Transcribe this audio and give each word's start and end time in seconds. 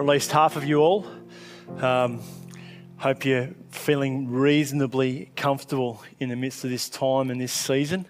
at 0.00 0.06
least 0.06 0.32
half 0.32 0.56
of 0.56 0.64
you 0.64 0.78
all. 0.78 1.06
Um, 1.78 2.22
hope 2.96 3.26
you're 3.26 3.50
feeling 3.70 4.30
reasonably 4.30 5.30
comfortable 5.36 6.02
in 6.18 6.30
the 6.30 6.36
midst 6.36 6.64
of 6.64 6.70
this 6.70 6.88
time 6.88 7.30
and 7.30 7.38
this 7.38 7.52
season. 7.52 8.06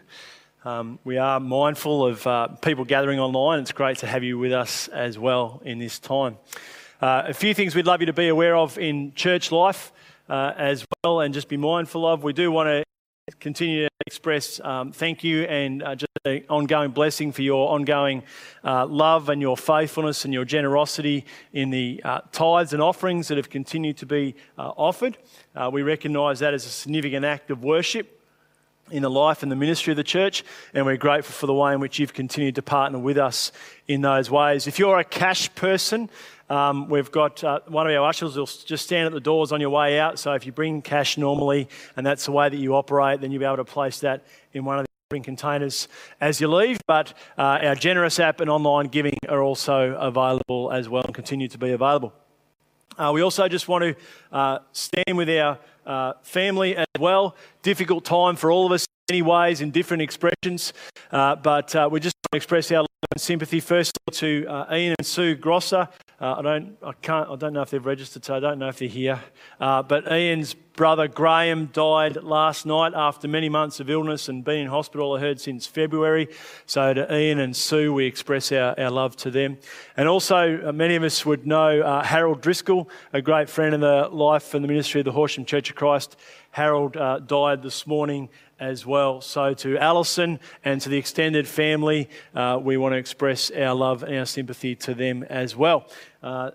Um, 0.64 1.00
we 1.02 1.18
are 1.18 1.40
mindful 1.40 2.06
of 2.06 2.24
uh, 2.28 2.46
people 2.46 2.84
gathering 2.84 3.18
online. 3.18 3.58
It's 3.58 3.72
great 3.72 3.98
to 3.98 4.06
have 4.06 4.22
you 4.22 4.38
with 4.38 4.52
us 4.52 4.86
as 4.86 5.18
well 5.18 5.60
in 5.64 5.80
this 5.80 5.98
time. 5.98 6.36
Uh, 7.00 7.24
a 7.26 7.34
few 7.34 7.54
things 7.54 7.74
we'd 7.74 7.86
love 7.86 7.98
you 7.98 8.06
to 8.06 8.12
be 8.12 8.28
aware 8.28 8.54
of 8.54 8.78
in 8.78 9.12
church 9.14 9.50
life 9.50 9.92
uh, 10.28 10.52
as 10.56 10.86
well 11.02 11.20
and 11.20 11.34
just 11.34 11.48
be 11.48 11.56
mindful 11.56 12.06
of. 12.06 12.22
We 12.22 12.32
do 12.32 12.52
want 12.52 12.68
to 12.68 12.84
continue 13.38 13.84
to 13.84 13.90
express 14.06 14.60
um, 14.60 14.92
thank 14.92 15.22
you 15.22 15.42
and 15.44 15.82
uh, 15.82 15.94
just 15.94 16.10
an 16.24 16.44
ongoing 16.48 16.90
blessing 16.90 17.32
for 17.32 17.42
your 17.42 17.70
ongoing 17.70 18.22
uh, 18.64 18.86
love 18.86 19.28
and 19.28 19.40
your 19.40 19.56
faithfulness 19.56 20.24
and 20.24 20.34
your 20.34 20.44
generosity 20.44 21.24
in 21.52 21.70
the 21.70 22.00
uh, 22.04 22.20
tithes 22.32 22.72
and 22.72 22.82
offerings 22.82 23.28
that 23.28 23.36
have 23.36 23.48
continued 23.48 23.96
to 23.96 24.06
be 24.06 24.34
uh, 24.58 24.72
offered. 24.76 25.16
Uh, 25.54 25.70
we 25.72 25.82
recognise 25.82 26.40
that 26.40 26.54
as 26.54 26.66
a 26.66 26.68
significant 26.70 27.24
act 27.24 27.50
of 27.50 27.62
worship 27.64 28.19
in 28.90 29.02
the 29.02 29.10
life 29.10 29.42
and 29.42 29.50
the 29.50 29.56
ministry 29.56 29.92
of 29.92 29.96
the 29.96 30.04
church, 30.04 30.44
and 30.74 30.86
we're 30.86 30.96
grateful 30.96 31.32
for 31.32 31.46
the 31.46 31.54
way 31.54 31.72
in 31.72 31.80
which 31.80 31.98
you've 31.98 32.14
continued 32.14 32.54
to 32.56 32.62
partner 32.62 32.98
with 32.98 33.18
us 33.18 33.52
in 33.88 34.00
those 34.00 34.30
ways. 34.30 34.66
If 34.66 34.78
you're 34.78 34.98
a 34.98 35.04
cash 35.04 35.54
person, 35.54 36.10
um, 36.50 36.88
we've 36.88 37.12
got 37.12 37.44
uh, 37.44 37.60
one 37.68 37.86
of 37.88 37.96
our 37.96 38.08
ushers 38.08 38.36
will 38.36 38.46
just 38.46 38.84
stand 38.84 39.06
at 39.06 39.12
the 39.12 39.20
doors 39.20 39.52
on 39.52 39.60
your 39.60 39.70
way 39.70 40.00
out. 40.00 40.18
So 40.18 40.32
if 40.32 40.44
you 40.44 40.52
bring 40.52 40.82
cash 40.82 41.16
normally 41.16 41.68
and 41.96 42.04
that's 42.04 42.26
the 42.26 42.32
way 42.32 42.48
that 42.48 42.56
you 42.56 42.74
operate, 42.74 43.20
then 43.20 43.30
you'll 43.30 43.38
be 43.38 43.46
able 43.46 43.58
to 43.58 43.64
place 43.64 44.00
that 44.00 44.24
in 44.52 44.64
one 44.64 44.80
of 44.80 44.86
the 45.10 45.20
containers 45.20 45.86
as 46.20 46.40
you 46.40 46.48
leave. 46.48 46.78
But 46.88 47.14
uh, 47.38 47.60
our 47.62 47.76
generous 47.76 48.18
app 48.18 48.40
and 48.40 48.50
online 48.50 48.86
giving 48.86 49.16
are 49.28 49.42
also 49.42 49.94
available 49.94 50.72
as 50.72 50.88
well 50.88 51.04
and 51.04 51.14
continue 51.14 51.46
to 51.46 51.58
be 51.58 51.70
available. 51.70 52.12
Uh, 52.98 53.12
we 53.12 53.22
also 53.22 53.48
just 53.48 53.68
want 53.68 53.82
to 53.84 53.94
uh, 54.32 54.58
stand 54.72 55.16
with 55.16 55.30
our 55.30 55.58
uh, 55.86 56.14
family 56.22 56.76
as 56.76 56.86
well. 56.98 57.36
Difficult 57.62 58.04
time 58.04 58.36
for 58.36 58.50
all 58.50 58.66
of 58.66 58.72
us 58.72 58.86
many 59.10 59.22
ways 59.22 59.60
in 59.60 59.72
different 59.72 60.00
expressions, 60.00 60.72
uh, 61.10 61.34
but 61.34 61.74
uh, 61.74 61.88
we 61.90 61.98
just 61.98 62.14
want 62.14 62.30
to 62.30 62.36
express 62.36 62.70
our 62.70 62.82
love 62.82 62.86
and 63.10 63.20
sympathy 63.20 63.58
first 63.58 63.98
to 64.12 64.46
uh, 64.46 64.72
Ian 64.72 64.94
and 64.96 65.04
Sue 65.04 65.34
Grosser. 65.34 65.88
Uh, 66.20 66.34
I 66.38 66.42
don't, 66.42 66.76
I 66.80 66.92
can't, 66.92 67.28
I 67.28 67.34
don't 67.34 67.52
know 67.52 67.62
if 67.62 67.70
they've 67.70 67.84
registered, 67.84 68.24
so 68.24 68.36
I 68.36 68.40
don't 68.40 68.60
know 68.60 68.68
if 68.68 68.78
they're 68.78 68.86
here. 68.86 69.20
Uh, 69.58 69.82
but 69.82 70.12
Ian's 70.12 70.54
brother 70.54 71.08
Graham 71.08 71.66
died 71.72 72.22
last 72.22 72.66
night 72.66 72.92
after 72.94 73.26
many 73.26 73.48
months 73.48 73.80
of 73.80 73.90
illness 73.90 74.28
and 74.28 74.44
been 74.44 74.58
in 74.58 74.68
hospital. 74.68 75.14
I 75.14 75.18
heard 75.18 75.40
since 75.40 75.66
February. 75.66 76.28
So 76.66 76.94
to 76.94 77.12
Ian 77.12 77.40
and 77.40 77.56
Sue, 77.56 77.92
we 77.92 78.06
express 78.06 78.52
our, 78.52 78.78
our 78.78 78.90
love 78.90 79.16
to 79.16 79.30
them. 79.32 79.58
And 79.96 80.08
also, 80.08 80.68
uh, 80.68 80.72
many 80.72 80.94
of 80.94 81.02
us 81.02 81.26
would 81.26 81.48
know 81.48 82.00
Harold 82.04 82.42
Driscoll, 82.42 82.88
a 83.12 83.20
great 83.20 83.50
friend 83.50 83.74
in 83.74 83.80
the 83.80 84.08
life 84.12 84.54
and 84.54 84.62
the 84.62 84.68
ministry 84.68 85.00
of 85.00 85.06
the 85.06 85.12
Horsham 85.12 85.44
Church 85.44 85.68
of 85.70 85.74
Christ. 85.74 86.16
Harold 86.52 86.92
died 87.26 87.62
this 87.62 87.86
morning 87.86 88.28
as 88.60 88.84
well. 88.84 89.20
So, 89.20 89.54
to 89.54 89.78
Alison 89.78 90.38
and 90.64 90.80
to 90.82 90.88
the 90.88 90.98
extended 90.98 91.48
family, 91.48 92.08
uh, 92.34 92.60
we 92.62 92.76
want 92.76 92.92
to 92.92 92.98
express 92.98 93.50
our 93.50 93.74
love 93.74 94.02
and 94.02 94.18
our 94.18 94.26
sympathy 94.26 94.76
to 94.76 94.94
them 94.94 95.24
as 95.24 95.56
well. 95.56 95.88
Uh, 96.22 96.50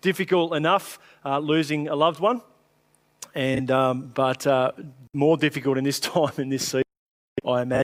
difficult 0.00 0.54
enough 0.54 0.98
uh, 1.24 1.38
losing 1.40 1.88
a 1.88 1.96
loved 1.96 2.20
one, 2.20 2.40
and 3.34 3.70
um, 3.70 4.12
but 4.14 4.46
uh, 4.46 4.72
more 5.12 5.36
difficult 5.36 5.76
in 5.76 5.84
this 5.84 6.00
time 6.14 6.32
in 6.38 6.48
this 6.48 6.64
season, 6.64 6.82
I 7.46 7.62
imagine. 7.62 7.82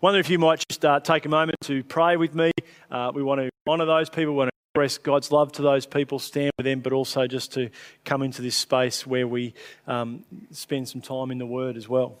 Wonder 0.00 0.20
if 0.20 0.30
you 0.30 0.38
might 0.38 0.64
just 0.68 0.84
uh, 0.84 1.00
take 1.00 1.26
a 1.26 1.28
moment 1.28 1.56
to 1.64 1.82
pray 1.84 2.16
with 2.16 2.34
me. 2.34 2.52
Uh, 2.90 3.10
we 3.14 3.22
want 3.22 3.40
to 3.40 3.50
honour 3.66 3.84
those 3.84 4.08
people. 4.08 4.32
We 4.32 4.38
want 4.38 4.50
to 4.50 4.80
express 4.80 4.98
God's 4.98 5.32
love 5.32 5.52
to 5.52 5.62
those 5.62 5.86
people, 5.86 6.18
stand 6.18 6.52
with 6.56 6.64
them, 6.64 6.80
but 6.80 6.92
also 6.92 7.26
just 7.26 7.52
to 7.54 7.70
come 8.04 8.22
into 8.22 8.42
this 8.42 8.56
space 8.56 9.06
where 9.06 9.26
we 9.26 9.54
um, 9.86 10.24
spend 10.50 10.88
some 10.88 11.00
time 11.00 11.30
in 11.30 11.38
the 11.38 11.46
Word 11.46 11.76
as 11.76 11.88
well. 11.88 12.18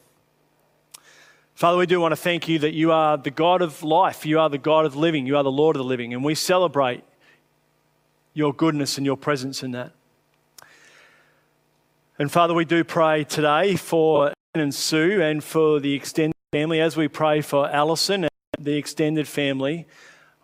Father, 1.56 1.78
we 1.78 1.86
do 1.86 1.98
want 1.98 2.12
to 2.12 2.16
thank 2.16 2.48
you 2.48 2.58
that 2.58 2.74
you 2.74 2.92
are 2.92 3.16
the 3.16 3.30
God 3.30 3.62
of 3.62 3.82
life. 3.82 4.26
You 4.26 4.40
are 4.40 4.50
the 4.50 4.58
God 4.58 4.84
of 4.84 4.94
living. 4.94 5.26
You 5.26 5.38
are 5.38 5.42
the 5.42 5.50
Lord 5.50 5.74
of 5.74 5.78
the 5.78 5.88
living. 5.88 6.12
And 6.12 6.22
we 6.22 6.34
celebrate 6.34 7.02
your 8.34 8.52
goodness 8.52 8.98
and 8.98 9.06
your 9.06 9.16
presence 9.16 9.62
in 9.62 9.70
that. 9.70 9.92
And 12.18 12.30
Father, 12.30 12.52
we 12.52 12.66
do 12.66 12.84
pray 12.84 13.24
today 13.24 13.74
for 13.74 14.34
Ian 14.54 14.64
and 14.64 14.74
Sue 14.74 15.22
and 15.22 15.42
for 15.42 15.80
the 15.80 15.94
extended 15.94 16.36
family 16.52 16.78
as 16.78 16.94
we 16.94 17.08
pray 17.08 17.40
for 17.40 17.70
Allison 17.70 18.24
and 18.24 18.30
the 18.58 18.76
extended 18.76 19.26
family 19.26 19.86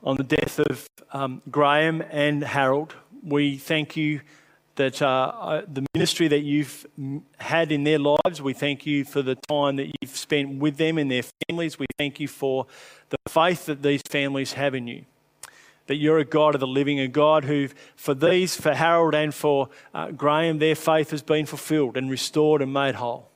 on 0.02 0.16
the 0.16 0.24
death 0.24 0.58
of 0.60 0.86
um, 1.12 1.42
Graham 1.50 2.02
and 2.10 2.42
Harold. 2.42 2.94
We 3.22 3.58
thank 3.58 3.98
you 3.98 4.22
that 4.76 5.02
uh, 5.02 5.06
uh 5.06 5.62
the 5.72 5.84
ministry 5.94 6.28
that 6.28 6.40
you've 6.40 6.86
had 7.38 7.72
in 7.72 7.84
their 7.84 7.98
lives, 7.98 8.40
we 8.40 8.52
thank 8.52 8.86
you 8.86 9.04
for 9.04 9.22
the 9.22 9.34
time 9.34 9.76
that 9.76 9.90
you've 10.00 10.16
spent 10.16 10.58
with 10.58 10.76
them 10.76 10.98
and 10.98 11.10
their 11.10 11.24
families. 11.46 11.78
We 11.78 11.86
thank 11.98 12.20
you 12.20 12.28
for 12.28 12.66
the 13.10 13.18
faith 13.28 13.66
that 13.66 13.82
these 13.82 14.02
families 14.10 14.54
have 14.54 14.74
in 14.74 14.86
you 14.86 15.04
that 15.86 15.96
you're 15.96 16.18
a 16.18 16.24
God 16.24 16.54
of 16.54 16.60
the 16.60 16.66
living, 16.66 17.00
a 17.00 17.08
God 17.08 17.44
who, 17.44 17.68
for 17.96 18.14
these, 18.14 18.56
for 18.56 18.74
Harold 18.74 19.14
and 19.14 19.34
for 19.34 19.68
uh, 19.92 20.10
Graham, 20.10 20.58
their 20.58 20.74
faith 20.74 21.10
has 21.10 21.22
been 21.22 21.46
fulfilled 21.46 21.96
and 21.96 22.10
restored 22.10 22.62
and 22.62 22.72
made 22.72 22.94
whole. 22.94 23.28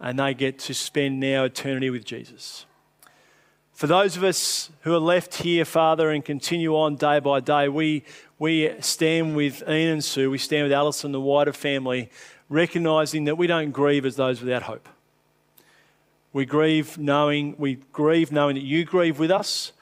And 0.00 0.18
they 0.18 0.34
get 0.34 0.58
to 0.60 0.74
spend 0.74 1.20
now 1.20 1.44
eternity 1.44 1.90
with 1.90 2.04
Jesus. 2.04 2.66
For 3.72 3.86
those 3.86 4.16
of 4.16 4.24
us 4.24 4.70
who 4.80 4.94
are 4.94 5.00
left 5.00 5.36
here, 5.36 5.64
Father, 5.64 6.10
and 6.10 6.24
continue 6.24 6.76
on 6.76 6.96
day 6.96 7.18
by 7.20 7.40
day, 7.40 7.68
we, 7.68 8.04
we 8.38 8.74
stand 8.80 9.36
with 9.36 9.62
Ian 9.68 9.92
and 9.92 10.04
Sue, 10.04 10.30
we 10.30 10.38
stand 10.38 10.64
with 10.64 10.72
Alison, 10.72 11.12
the 11.12 11.20
wider 11.20 11.52
family, 11.52 12.10
recognizing 12.48 13.24
that 13.24 13.36
we 13.36 13.46
don't 13.46 13.70
grieve 13.70 14.04
as 14.04 14.16
those 14.16 14.40
without 14.40 14.62
hope. 14.62 14.88
We 16.32 16.44
grieve 16.44 16.98
knowing, 16.98 17.54
we 17.58 17.76
grieve 17.92 18.32
knowing 18.32 18.56
that 18.56 18.64
you 18.64 18.84
grieve 18.84 19.18
with 19.18 19.30
us 19.30 19.72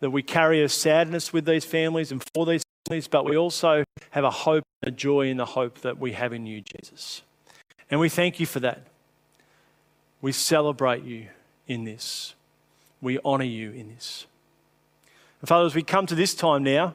that 0.00 0.10
we 0.10 0.22
carry 0.22 0.62
a 0.62 0.68
sadness 0.68 1.32
with 1.32 1.44
these 1.44 1.64
families 1.64 2.12
and 2.12 2.22
for 2.34 2.46
these 2.46 2.62
families, 2.86 3.08
but 3.08 3.24
we 3.24 3.36
also 3.36 3.84
have 4.10 4.24
a 4.24 4.30
hope 4.30 4.64
and 4.82 4.92
a 4.92 4.96
joy 4.96 5.28
in 5.28 5.36
the 5.36 5.44
hope 5.44 5.80
that 5.80 5.98
we 5.98 6.12
have 6.12 6.32
in 6.32 6.46
you, 6.46 6.60
Jesus. 6.60 7.22
And 7.90 7.98
we 7.98 8.08
thank 8.08 8.38
you 8.38 8.46
for 8.46 8.60
that. 8.60 8.82
We 10.20 10.32
celebrate 10.32 11.04
you 11.04 11.28
in 11.66 11.84
this. 11.84 12.34
We 13.00 13.18
honour 13.20 13.44
you 13.44 13.70
in 13.72 13.88
this. 13.88 14.26
And 15.40 15.48
Father, 15.48 15.66
as 15.66 15.74
we 15.74 15.82
come 15.82 16.06
to 16.06 16.14
this 16.14 16.34
time 16.34 16.62
now, 16.64 16.94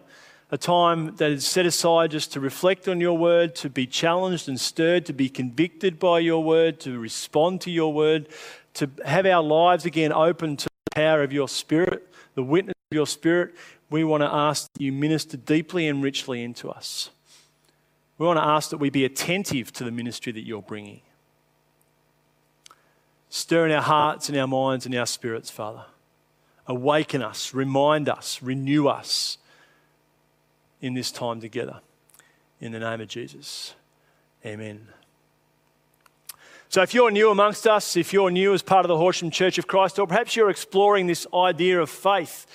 a 0.53 0.57
time 0.57 1.15
that 1.15 1.31
is 1.31 1.47
set 1.47 1.65
aside 1.65 2.11
just 2.11 2.31
to 2.31 2.39
reflect 2.39 2.87
on 2.87 3.01
your 3.01 3.17
word, 3.17 3.55
to 3.55 3.71
be 3.71 3.87
challenged 3.87 4.47
and 4.47 4.59
stirred, 4.59 5.03
to 5.03 5.11
be 5.11 5.27
convicted 5.27 5.97
by 5.97 6.19
your 6.19 6.43
word, 6.43 6.79
to 6.79 6.99
respond 6.99 7.59
to 7.59 7.71
your 7.71 7.91
word, 7.91 8.29
to 8.75 8.87
have 9.03 9.25
our 9.25 9.41
lives 9.41 9.83
again 9.83 10.13
open 10.13 10.55
to 10.55 10.65
the 10.65 10.95
power 10.95 11.23
of 11.23 11.33
your 11.33 11.47
spirit, 11.47 12.07
the 12.35 12.43
witness 12.43 12.75
of 12.91 12.95
your 12.95 13.07
Spirit, 13.07 13.55
we 13.89 14.03
want 14.03 14.21
to 14.21 14.31
ask 14.31 14.71
that 14.71 14.79
you 14.79 14.91
minister 14.91 15.37
deeply 15.37 15.87
and 15.87 16.03
richly 16.03 16.43
into 16.43 16.69
us. 16.69 17.09
We 18.19 18.27
want 18.27 18.37
to 18.37 18.45
ask 18.45 18.69
that 18.69 18.77
we 18.77 18.91
be 18.91 19.05
attentive 19.05 19.73
to 19.73 19.83
the 19.83 19.91
ministry 19.91 20.31
that 20.33 20.45
you're 20.45 20.61
bringing. 20.61 21.01
Stir 23.29 23.65
in 23.65 23.71
our 23.71 23.81
hearts 23.81 24.29
and 24.29 24.37
our 24.37 24.45
minds 24.45 24.85
and 24.85 24.93
our 24.93 25.07
spirits, 25.07 25.49
Father. 25.49 25.85
Awaken 26.67 27.23
us, 27.23 27.55
remind 27.55 28.07
us, 28.07 28.43
renew 28.43 28.87
us 28.87 29.39
in 30.83 30.93
this 30.93 31.11
time 31.11 31.39
together. 31.39 31.79
In 32.59 32.73
the 32.73 32.79
name 32.79 32.99
of 32.99 33.07
Jesus. 33.07 33.73
Amen. 34.45 34.87
So, 36.67 36.81
if 36.81 36.93
you're 36.93 37.09
new 37.09 37.31
amongst 37.31 37.65
us, 37.65 37.95
if 37.95 38.11
you're 38.11 38.29
new 38.29 38.53
as 38.53 38.61
part 38.61 38.83
of 38.83 38.89
the 38.89 38.97
Horsham 38.97 39.31
Church 39.31 39.57
of 39.57 39.65
Christ, 39.65 39.97
or 39.97 40.07
perhaps 40.07 40.35
you're 40.35 40.49
exploring 40.49 41.07
this 41.07 41.25
idea 41.33 41.81
of 41.81 41.89
faith, 41.89 42.45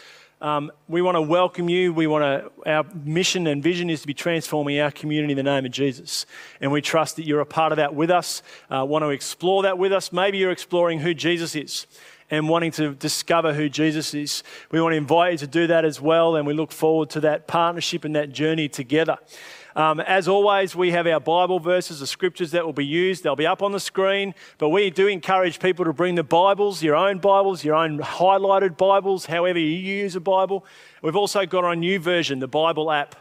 um, 0.42 0.70
we 0.88 1.00
want 1.00 1.14
to 1.14 1.22
welcome 1.22 1.70
you. 1.70 1.92
We 1.92 2.06
want 2.06 2.22
to, 2.22 2.70
our 2.70 2.84
mission 2.92 3.46
and 3.46 3.62
vision 3.62 3.88
is 3.88 4.02
to 4.02 4.06
be 4.06 4.14
transforming 4.14 4.78
our 4.78 4.90
community 4.90 5.32
in 5.32 5.36
the 5.36 5.42
name 5.42 5.64
of 5.64 5.72
Jesus. 5.72 6.26
And 6.60 6.70
we 6.70 6.82
trust 6.82 7.16
that 7.16 7.26
you're 7.26 7.40
a 7.40 7.46
part 7.46 7.72
of 7.72 7.76
that 7.76 7.94
with 7.94 8.10
us, 8.10 8.42
uh, 8.70 8.84
want 8.84 9.04
to 9.04 9.08
explore 9.08 9.62
that 9.62 9.78
with 9.78 9.92
us. 9.92 10.12
Maybe 10.12 10.38
you're 10.38 10.52
exploring 10.52 11.00
who 11.00 11.14
Jesus 11.14 11.56
is 11.56 11.86
and 12.30 12.48
wanting 12.48 12.70
to 12.72 12.94
discover 12.94 13.54
who 13.54 13.69
Jesus 13.69 14.14
is. 14.14 14.42
We 14.70 14.80
want 14.80 14.92
to 14.92 14.96
invite 14.96 15.32
you 15.32 15.38
to 15.38 15.46
do 15.46 15.66
that 15.69 15.84
as 15.84 16.00
well. 16.00 16.36
And 16.36 16.46
we 16.46 16.52
look 16.52 16.72
forward 16.72 17.10
to 17.10 17.20
that 17.20 17.46
partnership 17.46 18.04
and 18.04 18.14
that 18.16 18.32
journey 18.32 18.69
together. 18.69 19.19
Um, 19.76 20.00
as 20.00 20.26
always, 20.26 20.75
we 20.75 20.90
have 20.90 21.06
our 21.06 21.20
Bible 21.20 21.60
verses, 21.60 22.00
the 22.00 22.06
scriptures 22.06 22.50
that 22.50 22.66
will 22.66 22.72
be 22.72 22.84
used. 22.84 23.22
They'll 23.22 23.36
be 23.36 23.46
up 23.46 23.62
on 23.62 23.70
the 23.70 23.78
screen, 23.78 24.34
but 24.58 24.70
we 24.70 24.90
do 24.90 25.06
encourage 25.06 25.60
people 25.60 25.84
to 25.84 25.92
bring 25.92 26.16
the 26.16 26.25
Bibles, 26.25 26.82
your 26.82 26.96
own 26.96 27.19
Bibles, 27.19 27.64
your 27.64 27.76
own 27.76 28.00
highlighted 28.00 28.76
Bibles, 28.76 29.26
however 29.26 29.58
you 29.58 29.66
use 29.66 30.16
a 30.16 30.20
Bible. 30.20 30.66
We've 31.00 31.14
also 31.14 31.46
got 31.46 31.62
our 31.62 31.76
YouVersion, 31.76 32.40
the 32.40 32.48
Bible 32.48 32.90
app 32.90 33.14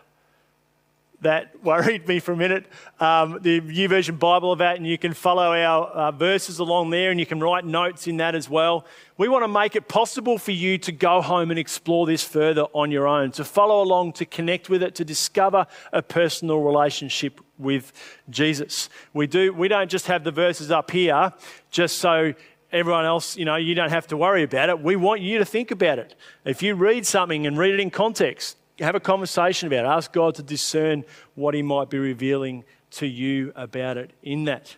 that 1.21 1.63
worried 1.63 2.07
me 2.07 2.19
for 2.19 2.33
a 2.33 2.37
minute. 2.37 2.65
Um, 2.99 3.39
the 3.41 3.59
Version 3.87 4.17
Bible 4.17 4.51
of 4.51 4.59
that, 4.59 4.77
and 4.77 4.85
you 4.85 4.97
can 4.97 5.13
follow 5.13 5.53
our 5.53 5.87
uh, 5.87 6.11
verses 6.11 6.59
along 6.59 6.91
there, 6.91 7.09
and 7.09 7.19
you 7.19 7.25
can 7.25 7.39
write 7.39 7.65
notes 7.65 8.07
in 8.07 8.17
that 8.17 8.35
as 8.35 8.49
well. 8.49 8.85
We 9.17 9.27
want 9.27 9.43
to 9.43 9.47
make 9.47 9.75
it 9.75 9.87
possible 9.87 10.37
for 10.37 10.51
you 10.51 10.77
to 10.79 10.91
go 10.91 11.21
home 11.21 11.49
and 11.49 11.59
explore 11.59 12.05
this 12.05 12.23
further 12.23 12.63
on 12.73 12.91
your 12.91 13.07
own, 13.07 13.31
to 13.31 13.43
follow 13.43 13.81
along, 13.81 14.13
to 14.13 14.25
connect 14.25 14.69
with 14.69 14.83
it, 14.83 14.93
to 14.95 15.05
discover 15.05 15.65
a 15.91 16.01
personal 16.01 16.61
relationship 16.61 17.41
with 17.57 17.91
Jesus. 18.29 18.89
We 19.13 19.25
do. 19.25 19.53
We 19.53 19.67
don't 19.67 19.89
just 19.89 20.07
have 20.07 20.23
the 20.23 20.31
verses 20.31 20.69
up 20.69 20.91
here 20.91 21.33
just 21.71 21.97
so 21.97 22.33
everyone 22.71 23.05
else, 23.05 23.37
you 23.37 23.45
know, 23.45 23.55
you 23.55 23.73
don't 23.73 23.89
have 23.89 24.07
to 24.07 24.17
worry 24.17 24.43
about 24.43 24.69
it. 24.69 24.79
We 24.81 24.95
want 24.95 25.21
you 25.21 25.39
to 25.39 25.45
think 25.45 25.71
about 25.71 25.99
it. 25.99 26.15
If 26.45 26.61
you 26.61 26.75
read 26.75 27.05
something 27.05 27.47
and 27.47 27.57
read 27.57 27.73
it 27.73 27.79
in 27.79 27.89
context, 27.89 28.57
have 28.79 28.95
a 28.95 28.99
conversation 28.99 29.67
about 29.67 29.85
it. 29.85 29.87
Ask 29.87 30.11
God 30.11 30.35
to 30.35 30.43
discern 30.43 31.03
what 31.35 31.53
He 31.53 31.61
might 31.61 31.89
be 31.89 31.97
revealing 31.97 32.63
to 32.91 33.07
you 33.07 33.51
about 33.55 33.97
it 33.97 34.11
in 34.23 34.45
that. 34.45 34.75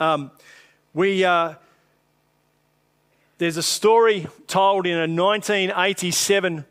Um, 0.00 0.30
we, 0.94 1.24
uh, 1.24 1.54
there's 3.38 3.56
a 3.56 3.62
story 3.62 4.26
told 4.46 4.86
in 4.86 4.96
a 4.96 5.06
1987 5.06 6.64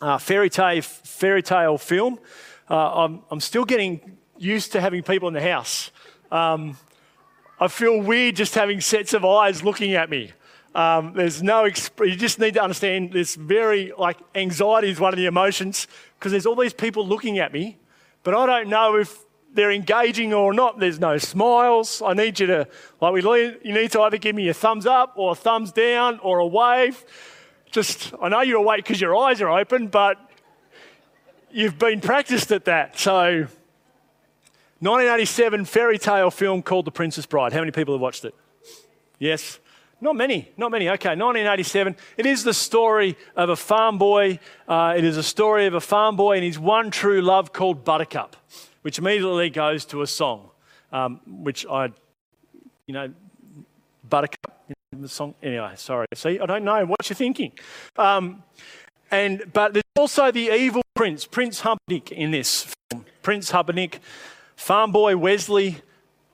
uh, 0.00 0.18
fairy, 0.18 0.50
tale, 0.50 0.82
fairy 0.82 1.42
tale 1.42 1.78
film. 1.78 2.18
Uh, 2.70 3.04
I'm, 3.04 3.22
I'm, 3.30 3.40
still 3.40 3.64
getting 3.64 4.16
used 4.38 4.72
to 4.72 4.80
having 4.80 5.02
people 5.02 5.28
in 5.28 5.34
the 5.34 5.42
house. 5.42 5.90
Um, 6.30 6.76
I 7.58 7.68
feel 7.68 8.00
weird 8.00 8.36
just 8.36 8.54
having 8.54 8.80
sets 8.80 9.12
of 9.14 9.24
eyes 9.24 9.64
looking 9.64 9.94
at 9.94 10.10
me. 10.10 10.32
Um, 10.74 11.12
there's 11.14 11.42
no, 11.42 11.64
exp- 11.64 12.06
you 12.06 12.16
just 12.16 12.38
need 12.38 12.54
to 12.54 12.62
understand 12.62 13.12
this 13.12 13.34
very, 13.34 13.92
like, 13.98 14.18
anxiety 14.34 14.90
is 14.90 15.00
one 15.00 15.12
of 15.12 15.16
the 15.16 15.26
emotions 15.26 15.88
because 16.18 16.32
there's 16.32 16.46
all 16.46 16.56
these 16.56 16.72
people 16.72 17.06
looking 17.06 17.38
at 17.38 17.52
me, 17.52 17.78
but 18.22 18.34
I 18.34 18.46
don't 18.46 18.68
know 18.68 18.96
if 18.96 19.18
they're 19.54 19.72
engaging 19.72 20.34
or 20.34 20.52
not. 20.52 20.78
There's 20.78 21.00
no 21.00 21.18
smiles. 21.18 22.02
I 22.04 22.12
need 22.12 22.38
you 22.38 22.46
to, 22.48 22.68
like, 23.00 23.12
we, 23.12 23.22
you 23.22 23.72
need 23.72 23.92
to 23.92 24.02
either 24.02 24.18
give 24.18 24.36
me 24.36 24.48
a 24.48 24.54
thumbs 24.54 24.86
up 24.86 25.14
or 25.16 25.32
a 25.32 25.34
thumbs 25.34 25.72
down 25.72 26.18
or 26.20 26.38
a 26.38 26.46
wave. 26.46 27.04
Just, 27.70 28.12
I 28.20 28.28
know 28.28 28.42
you're 28.42 28.58
awake 28.58 28.84
because 28.84 29.00
your 29.00 29.16
eyes 29.16 29.40
are 29.40 29.50
open, 29.50 29.88
but 29.88 30.18
you've 31.50 31.78
been 31.78 32.00
practiced 32.00 32.52
at 32.52 32.66
that. 32.66 32.98
So, 32.98 33.46
1987 34.80 35.64
fairy 35.64 35.98
tale 35.98 36.30
film 36.30 36.62
called 36.62 36.84
The 36.84 36.92
Princess 36.92 37.26
Bride. 37.26 37.52
How 37.52 37.60
many 37.60 37.72
people 37.72 37.94
have 37.94 38.00
watched 38.00 38.24
it? 38.24 38.34
Yes. 39.18 39.58
Not 40.00 40.14
many, 40.14 40.52
not 40.56 40.70
many. 40.70 40.88
Okay, 40.90 41.10
1987. 41.10 41.96
It 42.16 42.26
is 42.26 42.44
the 42.44 42.54
story 42.54 43.16
of 43.34 43.48
a 43.48 43.56
farm 43.56 43.98
boy. 43.98 44.38
Uh, 44.68 44.94
it 44.96 45.04
is 45.04 45.16
a 45.16 45.22
story 45.22 45.66
of 45.66 45.74
a 45.74 45.80
farm 45.80 46.14
boy 46.14 46.36
and 46.36 46.44
his 46.44 46.58
one 46.58 46.90
true 46.90 47.20
love 47.20 47.52
called 47.52 47.84
Buttercup, 47.84 48.36
which 48.82 48.98
immediately 48.98 49.50
goes 49.50 49.84
to 49.86 50.02
a 50.02 50.06
song, 50.06 50.50
um, 50.92 51.20
which 51.26 51.66
I, 51.66 51.86
you 52.86 52.94
know, 52.94 53.12
Buttercup, 54.08 54.62
you 54.68 54.74
know, 54.92 55.02
the 55.02 55.08
song. 55.08 55.34
Anyway, 55.42 55.72
sorry. 55.74 56.06
See, 56.14 56.38
I 56.38 56.46
don't 56.46 56.64
know 56.64 56.86
what 56.86 57.08
you're 57.08 57.16
thinking. 57.16 57.52
Um, 57.96 58.44
and 59.10 59.50
but 59.52 59.72
there's 59.72 59.82
also 59.96 60.30
the 60.30 60.54
evil 60.54 60.82
prince, 60.94 61.26
Prince 61.26 61.60
Humperdinck, 61.60 62.12
in 62.12 62.30
this 62.30 62.72
film. 62.90 63.04
Prince 63.22 63.50
Humperdinck, 63.50 63.98
farm 64.54 64.92
boy 64.92 65.16
Westley, 65.16 65.78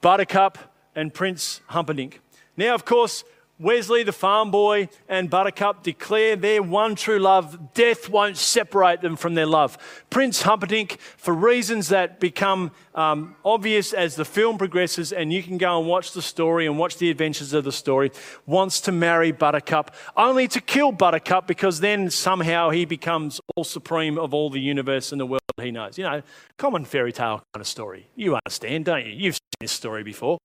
Buttercup, 0.02 0.58
and 0.94 1.14
Prince 1.14 1.62
Humperdinck. 1.68 2.20
Now, 2.56 2.74
of 2.74 2.84
course, 2.84 3.24
Westley, 3.60 4.02
the 4.02 4.12
farm 4.12 4.50
boy, 4.50 4.88
and 5.08 5.30
Buttercup 5.30 5.84
declare 5.84 6.34
their 6.34 6.60
one 6.60 6.96
true 6.96 7.20
love. 7.20 7.72
Death 7.72 8.08
won't 8.08 8.36
separate 8.36 9.00
them 9.00 9.14
from 9.14 9.34
their 9.34 9.46
love. 9.46 9.78
Prince 10.10 10.42
Humperdinck, 10.42 10.98
for 11.16 11.32
reasons 11.32 11.88
that 11.88 12.18
become 12.18 12.72
um, 12.96 13.36
obvious 13.44 13.92
as 13.92 14.16
the 14.16 14.24
film 14.24 14.58
progresses, 14.58 15.12
and 15.12 15.32
you 15.32 15.40
can 15.40 15.56
go 15.56 15.78
and 15.78 15.88
watch 15.88 16.12
the 16.12 16.22
story 16.22 16.66
and 16.66 16.78
watch 16.78 16.98
the 16.98 17.10
adventures 17.10 17.52
of 17.52 17.62
the 17.62 17.70
story, 17.70 18.10
wants 18.44 18.80
to 18.82 18.92
marry 18.92 19.30
Buttercup, 19.30 19.94
only 20.16 20.48
to 20.48 20.60
kill 20.60 20.90
Buttercup 20.90 21.46
because 21.46 21.78
then 21.78 22.10
somehow 22.10 22.70
he 22.70 22.84
becomes 22.84 23.40
all 23.54 23.62
supreme 23.62 24.18
of 24.18 24.34
all 24.34 24.50
the 24.50 24.60
universe 24.60 25.12
and 25.12 25.20
the 25.20 25.26
world 25.26 25.42
he 25.62 25.70
knows. 25.70 25.96
You 25.96 26.04
know, 26.04 26.22
common 26.56 26.84
fairy 26.84 27.12
tale 27.12 27.42
kind 27.54 27.60
of 27.60 27.68
story. 27.68 28.08
You 28.16 28.36
understand, 28.44 28.86
don't 28.86 29.06
you? 29.06 29.12
You've 29.12 29.34
seen 29.34 29.60
this 29.60 29.72
story 29.72 30.02
before. 30.02 30.38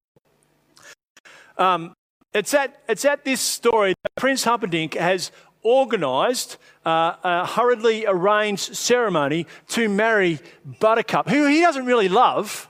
Um, 1.57 1.93
it's 2.33 2.53
at, 2.53 2.81
it's 2.87 3.05
at 3.05 3.25
this 3.25 3.41
story 3.41 3.93
that 4.03 4.15
Prince 4.15 4.43
Humperdinck 4.43 4.93
has 4.95 5.31
organised 5.63 6.57
uh, 6.85 7.15
a 7.23 7.45
hurriedly 7.45 8.05
arranged 8.05 8.75
ceremony 8.75 9.45
to 9.69 9.89
marry 9.89 10.39
Buttercup, 10.79 11.29
who 11.29 11.47
he 11.47 11.61
doesn't 11.61 11.85
really 11.85 12.07
love, 12.07 12.69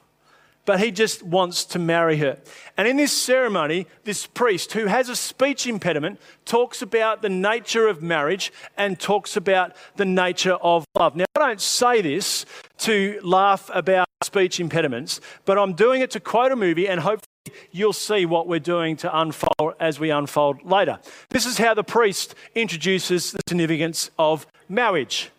but 0.66 0.80
he 0.80 0.92
just 0.92 1.24
wants 1.24 1.66
to 1.66 1.80
marry 1.80 2.18
her. 2.18 2.38
And 2.78 2.88
in 2.88 2.98
this 2.98 3.12
ceremony, 3.12 3.88
this 4.04 4.26
priest 4.26 4.74
who 4.74 4.86
has 4.86 5.10
a 5.10 5.16
speech 5.16 5.68
impediment 5.68 6.20
talks 6.46 6.82
about 6.82 7.22
the 7.22 7.30
nature 7.30 7.88
of 7.88 8.02
marriage 8.02 8.52
and 8.78 9.00
talks 9.00 9.36
about 9.36 9.76
the 9.96 10.06
nature 10.06 10.54
of 10.54 10.86
love. 10.98 11.16
Now, 11.16 11.26
I 11.36 11.40
don't 11.40 11.62
say 11.62 12.02
this 12.02 12.46
to 12.80 13.20
laugh 13.24 13.70
about 13.74 14.08
speech 14.24 14.60
impediments, 14.60 15.22
but 15.46 15.58
I'm 15.58 15.74
doing 15.74 16.02
it 16.02 16.12
to 16.12 16.20
quote 16.20 16.52
a 16.52 16.56
movie 16.56 16.88
and 16.88 17.00
hopefully 17.00 17.29
you'll 17.72 17.94
see 17.94 18.26
what 18.26 18.48
we're 18.48 18.60
doing 18.60 18.96
to 18.98 19.20
unfold 19.20 19.74
as 19.80 20.00
we 20.00 20.10
unfold 20.10 20.64
later. 20.64 21.00
This 21.30 21.46
is 21.46 21.58
how 21.58 21.74
the 21.74 21.84
priest 21.84 22.36
introduces 22.56 23.32
the 23.32 23.42
significance 23.48 24.12
of 24.18 24.48
marriage. 24.68 25.32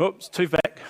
Oops, 0.00 0.28
too 0.28 0.48
back. 0.48 0.80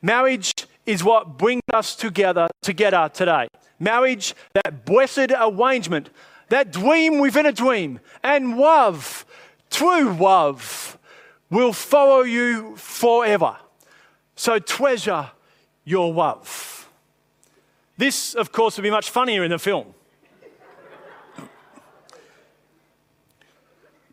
Marriage 0.00 0.52
is 0.86 1.02
what 1.02 1.38
brings 1.38 1.62
us 1.72 1.96
together 1.96 2.48
together 2.62 3.10
today. 3.12 3.48
Marriage, 3.78 4.34
that 4.52 4.84
blessed 4.84 5.32
arrangement, 5.38 6.10
that 6.48 6.70
dream 6.70 7.18
within 7.18 7.46
a 7.46 7.52
dream, 7.52 8.00
and 8.22 8.56
love, 8.56 9.24
true 9.70 10.12
love, 10.12 10.98
will 11.50 11.72
follow 11.72 12.22
you 12.22 12.76
forever. 12.76 13.56
So 14.36 14.58
treasure 14.58 15.30
your 15.84 16.12
love. 16.12 16.83
This, 17.96 18.34
of 18.34 18.52
course, 18.52 18.76
would 18.76 18.82
be 18.82 18.90
much 18.90 19.10
funnier 19.10 19.44
in 19.44 19.50
the 19.50 19.58
film. 19.58 19.94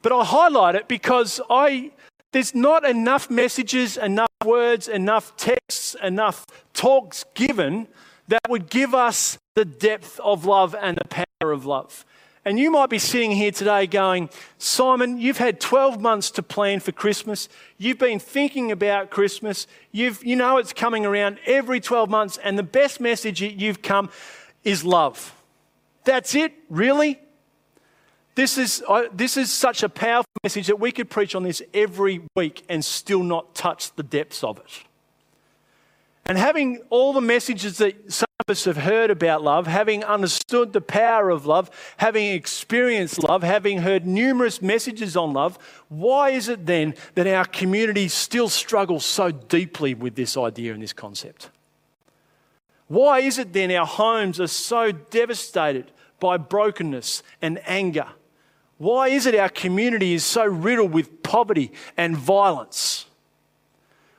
But 0.01 0.11
I 0.11 0.23
highlight 0.23 0.75
it 0.75 0.88
because 0.88 1.39
I, 1.50 1.91
there's 2.31 2.55
not 2.55 2.83
enough 2.83 3.29
messages, 3.29 3.97
enough 3.97 4.29
words, 4.43 4.88
enough 4.88 5.35
texts, 5.38 5.95
enough 6.01 6.45
talks 6.73 7.23
given 7.35 7.88
that 8.27 8.41
would 8.50 8.69
give 8.69 8.95
us 8.95 9.38
the 9.55 9.65
depth 9.65 10.19
of 10.21 10.45
love 10.45 10.75
and 10.79 10.97
the 10.97 11.07
power 11.07 11.51
of 11.51 11.65
love. 11.65 12.05
And 12.43 12.57
you 12.57 12.71
might 12.71 12.89
be 12.89 12.98
sitting 12.98 13.31
here 13.31 13.51
today 13.51 13.86
going, 13.86 14.29
Simon, 14.57 15.19
you've 15.19 15.38
had 15.38 15.60
12 15.60 16.01
months 16.01 16.31
to 16.31 16.43
plan 16.43 16.79
for 16.79 16.91
Christmas. 16.91 17.48
You've 17.77 18.00
been 18.00 18.19
thinking 18.19 18.71
about 18.71 19.12
Christmas. 19.12 19.67
You've, 19.91 20.24
you 20.25 20.36
know 20.36 20.57
it's 20.57 20.74
coming 20.74 21.05
around 21.05 21.38
every 21.45 21.79
12 21.79 22.10
months, 22.10 22.39
and 22.43 22.57
the 22.57 22.63
best 22.63 23.00
message 23.00 23.41
you've 23.41 23.83
come 23.83 24.10
is 24.63 24.83
love. 24.83 25.36
That's 26.03 26.33
it, 26.33 26.53
really? 26.69 27.19
This 28.33 28.57
is, 28.57 28.83
uh, 28.88 29.03
this 29.13 29.38
is 29.38 29.51
such 29.51 29.83
a 29.83 29.89
powerful 29.89 30.31
message 30.43 30.65
that 30.65 30.79
we 30.79 30.91
could 30.91 31.12
preach 31.12 31.36
on 31.36 31.43
this 31.43 31.62
every 31.75 32.21
week 32.36 32.63
and 32.67 32.83
still 32.83 33.21
not 33.21 33.53
touch 33.53 33.93
the 33.95 34.03
depths 34.03 34.43
of 34.43 34.57
it. 34.57 34.83
And 36.25 36.38
having 36.38 36.82
all 36.90 37.13
the 37.13 37.22
messages 37.22 37.78
that 37.80 38.12
some 38.12 38.28
of 38.40 38.51
us 38.51 38.66
have 38.66 38.78
heard 38.78 39.10
about 39.10 39.44
love, 39.44 39.68
having 39.68 40.04
understood 40.04 40.74
the 40.74 40.82
power 40.82 41.30
of 41.30 41.46
love, 41.46 41.70
having 41.98 42.28
experienced 42.28 43.24
love, 43.24 43.44
having 43.44 43.80
heard 43.80 44.06
numerous 44.06 44.62
messages 44.62 45.18
on 45.18 45.34
love, 45.34 45.58
why 45.90 46.30
is 46.30 46.48
it 46.48 46.66
then 46.66 46.96
that 47.16 47.28
our 47.28 47.46
community 47.46 48.08
still 48.08 48.50
struggles 48.50 49.06
so 49.06 49.32
deeply 49.32 49.94
with 49.94 50.16
this 50.16 50.38
idea 50.38 50.74
and 50.74 50.82
this 50.82 50.94
concept? 50.94 51.50
Why 52.88 53.20
is 53.20 53.38
it 53.38 53.54
then 53.54 53.72
our 53.72 53.86
homes 53.86 54.40
are 54.40 54.48
so 54.48 54.92
devastated 54.92 55.92
by 56.20 56.38
brokenness 56.38 57.24
and 57.42 57.60
anger? 57.66 58.08
Why 58.78 59.10
is 59.10 59.25
it 59.25 59.36
our 59.36 59.50
community 59.50 60.13
is 60.13 60.25
so 60.25 60.44
riddled 60.44 60.92
with 60.92 61.24
poverty 61.24 61.72
and 61.96 62.18
violence? 62.18 63.06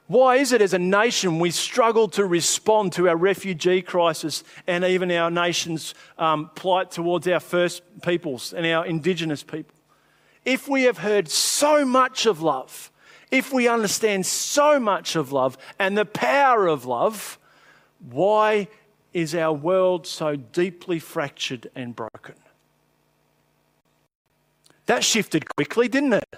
Why 0.09 0.37
is 0.37 0.53
it 0.53 0.61
as 0.61 0.75
a 0.75 0.79
nation 0.79 1.39
we 1.39 1.51
struggle 1.51 2.09
to 2.09 2.27
respond 2.27 2.93
to 2.95 3.09
our 3.09 3.17
refugee 3.17 3.83
crisis 3.83 4.45
and 4.67 4.85
even 4.85 5.11
our 5.11 5.31
nation's 5.31 5.95
um, 6.19 6.51
plight 6.55 6.91
towards 6.91 7.27
our 7.29 7.41
first 7.41 7.83
peoples 8.03 8.53
and 8.53 8.67
our 8.67 8.85
indigenous 8.85 9.43
people? 9.43 9.75
If 10.45 10.69
we 10.69 10.83
have 10.83 10.99
heard 10.99 11.29
so 11.29 11.85
much 11.85 12.27
of 12.27 12.43
love 12.43 12.93
if 13.33 13.51
we 13.51 13.67
understand 13.67 14.27
so 14.27 14.79
much 14.79 15.17
of 15.17 15.33
love 15.33 15.57
and 15.79 15.97
the 15.97 16.05
power 16.05 16.69
of 16.69 16.85
love, 16.85 17.39
why 18.11 18.69
is 19.15 19.35
our 19.35 19.55
world 19.55 20.07
so 20.07 20.37
deeply 20.37 20.99
fractured 20.99 21.69
and 21.75 21.97
broken? 21.97 22.35
That 24.85 25.03
shifted 25.03 25.47
quickly, 25.57 25.89
didn't 25.89 26.13
it? 26.13 26.35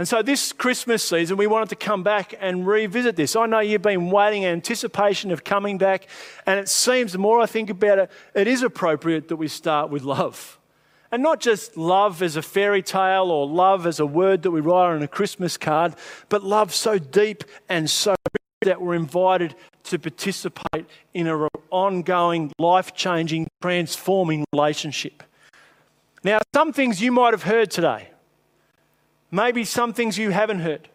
And 0.00 0.08
so, 0.08 0.22
this 0.22 0.54
Christmas 0.54 1.02
season, 1.04 1.36
we 1.36 1.46
wanted 1.46 1.68
to 1.68 1.76
come 1.76 2.02
back 2.02 2.32
and 2.40 2.66
revisit 2.66 3.16
this. 3.16 3.36
I 3.36 3.44
know 3.44 3.58
you've 3.58 3.82
been 3.82 4.10
waiting 4.10 4.44
in 4.44 4.52
anticipation 4.52 5.30
of 5.30 5.44
coming 5.44 5.76
back, 5.76 6.06
and 6.46 6.58
it 6.58 6.70
seems 6.70 7.12
the 7.12 7.18
more 7.18 7.38
I 7.38 7.44
think 7.44 7.68
about 7.68 7.98
it, 7.98 8.10
it 8.34 8.48
is 8.48 8.62
appropriate 8.62 9.28
that 9.28 9.36
we 9.36 9.46
start 9.46 9.90
with 9.90 10.02
love. 10.02 10.58
And 11.12 11.22
not 11.22 11.38
just 11.38 11.76
love 11.76 12.22
as 12.22 12.36
a 12.36 12.40
fairy 12.40 12.82
tale 12.82 13.30
or 13.30 13.46
love 13.46 13.86
as 13.86 14.00
a 14.00 14.06
word 14.06 14.40
that 14.44 14.52
we 14.52 14.62
write 14.62 14.94
on 14.94 15.02
a 15.02 15.06
Christmas 15.06 15.58
card, 15.58 15.94
but 16.30 16.42
love 16.42 16.74
so 16.74 16.96
deep 16.98 17.44
and 17.68 17.90
so 17.90 18.14
that 18.62 18.80
we're 18.80 18.94
invited 18.94 19.54
to 19.84 19.98
participate 19.98 20.86
in 21.12 21.26
an 21.26 21.46
ongoing, 21.68 22.50
life 22.58 22.94
changing, 22.94 23.48
transforming 23.60 24.46
relationship. 24.54 25.22
Now, 26.24 26.38
some 26.54 26.72
things 26.72 27.02
you 27.02 27.12
might 27.12 27.34
have 27.34 27.42
heard 27.42 27.70
today, 27.70 28.08
maybe 29.30 29.64
some 29.64 29.92
things 29.92 30.18
you 30.18 30.30
haven't 30.30 30.60
heard. 30.60 30.88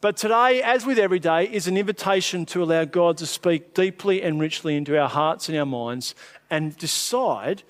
But 0.00 0.16
today, 0.18 0.62
as 0.62 0.84
with 0.84 0.98
every 0.98 1.18
day, 1.18 1.44
is 1.44 1.66
an 1.66 1.76
invitation 1.76 2.44
to 2.46 2.62
allow 2.62 2.84
God 2.84 3.16
to 3.18 3.26
speak 3.26 3.72
deeply 3.72 4.22
and 4.22 4.38
richly 4.38 4.76
into 4.76 4.98
our 5.00 5.08
hearts 5.08 5.48
and 5.48 5.56
our 5.56 5.64
minds 5.64 6.14
and 6.50 6.76
decide 6.76 7.62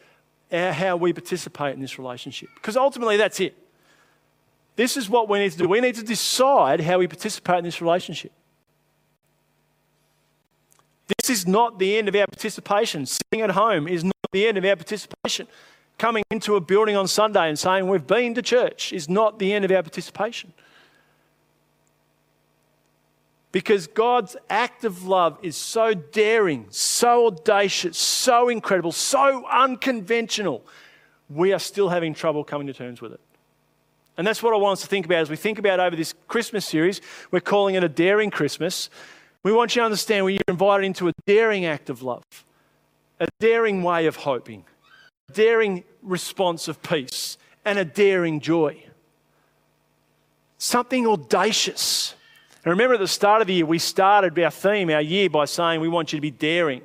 how 0.51 0.97
we 0.97 1.13
participate 1.13 1.75
in 1.75 1.81
this 1.81 1.99
relationship. 1.99 2.49
Because 2.57 2.77
ultimately, 2.77 3.17
that's 3.17 3.39
it. 3.41 3.57
This 4.77 4.97
is 4.97 5.09
what 5.09 5.29
we 5.29 5.39
need 5.39 5.53
to 5.53 5.59
do. 5.59 5.69
We 5.69 5.81
need 5.81 5.95
to 5.95 6.03
decide 6.03 6.81
how 6.81 6.99
we 6.99 7.07
participate 7.07 7.59
in 7.59 7.65
this 7.65 7.81
relationship. 7.81 8.33
This 11.19 11.31
is 11.31 11.47
not 11.47 11.79
the 11.79 11.97
end 11.97 12.09
of 12.09 12.17
our 12.17 12.27
participation. 12.27 13.07
Sitting 13.07 13.43
at 13.43 13.51
home 13.51 13.87
is 13.87 14.03
not 14.03 14.15
the 14.33 14.47
end 14.47 14.59
of 14.59 14.65
our 14.65 14.75
participation. 14.75 15.47
Coming 15.99 16.25
into 16.31 16.57
a 16.57 16.61
building 16.61 16.97
on 16.97 17.07
Sunday 17.07 17.49
and 17.49 17.59
saying 17.59 17.89
we've 17.89 18.07
been 18.07 18.35
to 18.35 18.43
church 18.43 18.93
is 18.93 19.09
not 19.09 19.39
the 19.39 19.53
end 19.53 19.65
of 19.65 19.71
our 19.71 19.83
participation. 19.83 20.53
Because 23.53 23.87
God's 23.87 24.37
act 24.51 24.85
of 24.85 25.07
love 25.07 25.39
is 25.41 25.57
so 25.57 25.95
daring, 25.95 26.67
so 26.71 27.29
audacious, 27.29 27.97
so 27.97 28.49
incredible, 28.49 28.91
so 28.91 29.47
unconventional, 29.47 30.65
we 31.31 31.53
are 31.53 31.61
still 31.61 31.89
having 31.89 32.15
trouble 32.15 32.43
coming 32.43 32.67
to 32.67 32.73
terms 32.73 33.01
with 33.01 33.13
it. 33.13 33.21
And 34.17 34.27
that's 34.27 34.43
what 34.43 34.55
I 34.55 34.57
want 34.57 34.79
us 34.79 34.83
to 34.83 34.89
think 34.89 35.07
about 35.07 35.19
as 35.19 35.31
we 35.31 35.37
think 35.37 35.59
about 35.59 35.81
over 35.81 35.95
this 35.95 36.15
Christmas 36.29 36.67
series. 36.67 37.01
We're 37.31 37.41
calling 37.41 37.77
it 37.77 37.85
a 37.85 37.89
daring 37.89 38.31
Christmas. 38.31 38.91
We 39.45 39.53
want 39.53 39.75
you 39.75 39.83
to 39.83 39.87
understand 39.87 40.25
when 40.25 40.35
you're 40.35 40.43
invited 40.49 40.87
into 40.87 41.09
a 41.09 41.13
daring 41.27 41.65
act 41.65 41.91
of 41.91 42.03
love, 42.03 42.25
a 43.21 43.29
daring 43.39 43.83
way 43.83 44.07
of 44.07 44.17
hoping, 44.17 44.65
daring 45.35 45.85
response 46.03 46.69
of 46.69 46.83
peace, 46.83 47.37
and 47.65 47.79
a 47.79 47.85
daring 47.85 48.41
joy. 48.41 48.83
Something 50.59 51.07
audacious. 51.07 52.15
And 52.65 52.71
remember 52.71 52.95
at 52.95 53.01
the 53.01 53.09
start 53.09 53.41
of 53.41 53.47
the 53.47 53.55
year, 53.55 53.67
we 53.67 53.79
started 53.79 54.39
our 54.39 54.51
theme, 54.51 54.91
our 54.91 55.01
year, 55.01 55.29
by 55.29 55.45
saying 55.45 55.81
we 55.81 55.89
want 55.89 56.13
you 56.13 56.17
to 56.17 56.23
be 56.23 56.31
daring. 56.31 56.83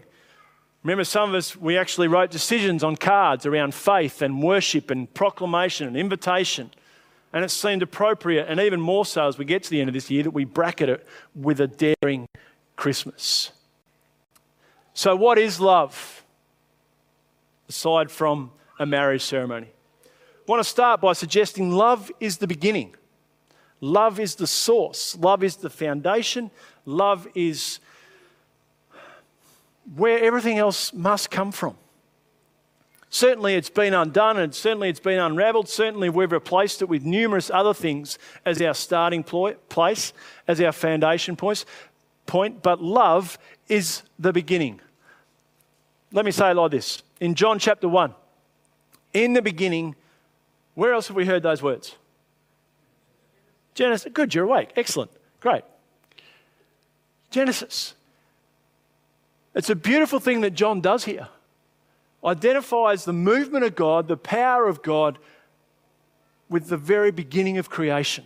Remember, 0.83 1.03
some 1.03 1.29
of 1.29 1.35
us, 1.35 1.55
we 1.55 1.77
actually 1.77 2.07
wrote 2.07 2.31
decisions 2.31 2.83
on 2.83 2.95
cards 2.95 3.45
around 3.45 3.73
faith 3.73 4.21
and 4.21 4.41
worship 4.41 4.89
and 4.91 5.13
proclamation 5.13 5.87
and 5.87 5.97
invitation. 5.97 6.71
And 7.33 7.43
it 7.45 7.51
seemed 7.51 7.83
appropriate, 7.83 8.47
and 8.49 8.59
even 8.59 8.81
more 8.81 9.05
so 9.05 9.27
as 9.27 9.37
we 9.37 9.45
get 9.45 9.63
to 9.63 9.69
the 9.69 9.81
end 9.81 9.89
of 9.89 9.93
this 9.93 10.09
year, 10.09 10.23
that 10.23 10.31
we 10.31 10.45
bracket 10.45 10.89
it 10.89 11.07
with 11.35 11.59
a 11.59 11.67
daring 11.67 12.27
Christmas. 12.75 13.51
So, 14.93 15.15
what 15.15 15.37
is 15.37 15.59
love 15.59 16.23
aside 17.69 18.11
from 18.11 18.51
a 18.79 18.85
marriage 18.85 19.21
ceremony? 19.21 19.67
I 20.05 20.09
want 20.47 20.59
to 20.61 20.69
start 20.69 20.99
by 20.99 21.13
suggesting 21.13 21.71
love 21.71 22.11
is 22.19 22.37
the 22.37 22.47
beginning. 22.47 22.95
Love 23.81 24.19
is 24.19 24.35
the 24.35 24.47
source. 24.47 25.15
Love 25.17 25.43
is 25.43 25.57
the 25.57 25.69
foundation. 25.69 26.51
Love 26.85 27.27
is 27.35 27.79
where 29.95 30.19
everything 30.23 30.57
else 30.57 30.91
must 30.93 31.31
come 31.31 31.51
from. 31.51 31.77
Certainly, 33.11 33.55
it's 33.55 33.71
been 33.71 33.93
undone 33.93 34.37
and 34.37 34.53
certainly 34.53 34.89
it's 34.89 34.99
been 34.99 35.17
unraveled. 35.17 35.67
Certainly, 35.67 36.09
we've 36.09 36.31
replaced 36.31 36.81
it 36.81 36.89
with 36.89 37.03
numerous 37.03 37.49
other 37.49 37.73
things 37.73 38.19
as 38.45 38.61
our 38.61 38.73
starting 38.73 39.23
place, 39.23 40.13
as 40.47 40.61
our 40.61 40.71
foundation 40.71 41.35
points 41.35 41.65
point, 42.27 42.61
but 42.61 42.81
love 42.81 43.39
is 43.67 44.03
the 44.19 44.31
beginning. 44.31 44.79
Let 46.11 46.25
me 46.25 46.31
say 46.31 46.51
it 46.51 46.53
like 46.53 46.71
this 46.71 47.01
in 47.19 47.35
John 47.35 47.59
chapter 47.59 47.87
1, 47.87 48.13
in 49.13 49.33
the 49.33 49.41
beginning, 49.41 49.95
where 50.75 50.93
else 50.93 51.07
have 51.07 51.17
we 51.17 51.25
heard 51.25 51.43
those 51.43 51.61
words? 51.61 51.95
Genesis. 53.73 54.11
Good, 54.13 54.33
you're 54.33 54.45
awake. 54.45 54.71
Excellent. 54.75 55.11
Great. 55.39 55.63
Genesis. 57.31 57.93
It's 59.55 59.69
a 59.69 59.75
beautiful 59.75 60.19
thing 60.19 60.41
that 60.41 60.51
John 60.51 60.81
does 60.81 61.05
here. 61.05 61.27
Identifies 62.23 63.05
the 63.05 63.13
movement 63.13 63.63
of 63.63 63.75
God, 63.75 64.07
the 64.07 64.17
power 64.17 64.67
of 64.67 64.81
God, 64.81 65.17
with 66.49 66.67
the 66.67 66.77
very 66.77 67.11
beginning 67.11 67.57
of 67.57 67.69
creation. 67.69 68.25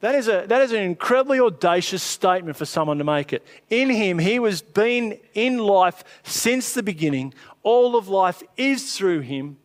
That 0.00 0.14
is, 0.14 0.28
a, 0.28 0.44
that 0.48 0.60
is 0.60 0.72
an 0.72 0.82
incredibly 0.82 1.40
audacious 1.40 2.02
statement 2.02 2.56
for 2.56 2.66
someone 2.66 2.98
to 2.98 3.04
make 3.04 3.32
it. 3.32 3.44
In 3.70 3.88
him, 3.88 4.18
he 4.18 4.38
was 4.38 4.60
been 4.60 5.18
in 5.32 5.58
life 5.58 6.04
since 6.22 6.74
the 6.74 6.82
beginning. 6.82 7.32
All 7.62 7.96
of 7.96 8.08
life 8.08 8.42
is 8.56 8.96
through 8.96 9.20
him. 9.20 9.56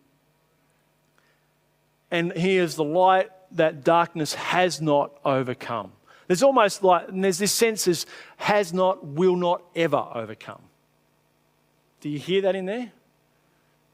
And 2.09 2.31
he 2.33 2.57
is 2.57 2.75
the 2.75 2.83
light 2.83 3.29
that 3.51 3.83
darkness 3.83 4.33
has 4.33 4.81
not 4.81 5.11
overcome. 5.25 5.91
There's 6.27 6.43
almost 6.43 6.81
like, 6.81 7.09
and 7.09 7.23
there's 7.23 7.37
this 7.37 7.51
sense 7.51 7.87
of 7.87 8.05
has 8.37 8.73
not, 8.73 9.05
will 9.05 9.35
not 9.35 9.61
ever 9.75 10.07
overcome. 10.13 10.61
Do 11.99 12.09
you 12.09 12.19
hear 12.19 12.41
that 12.43 12.55
in 12.55 12.65
there? 12.65 12.91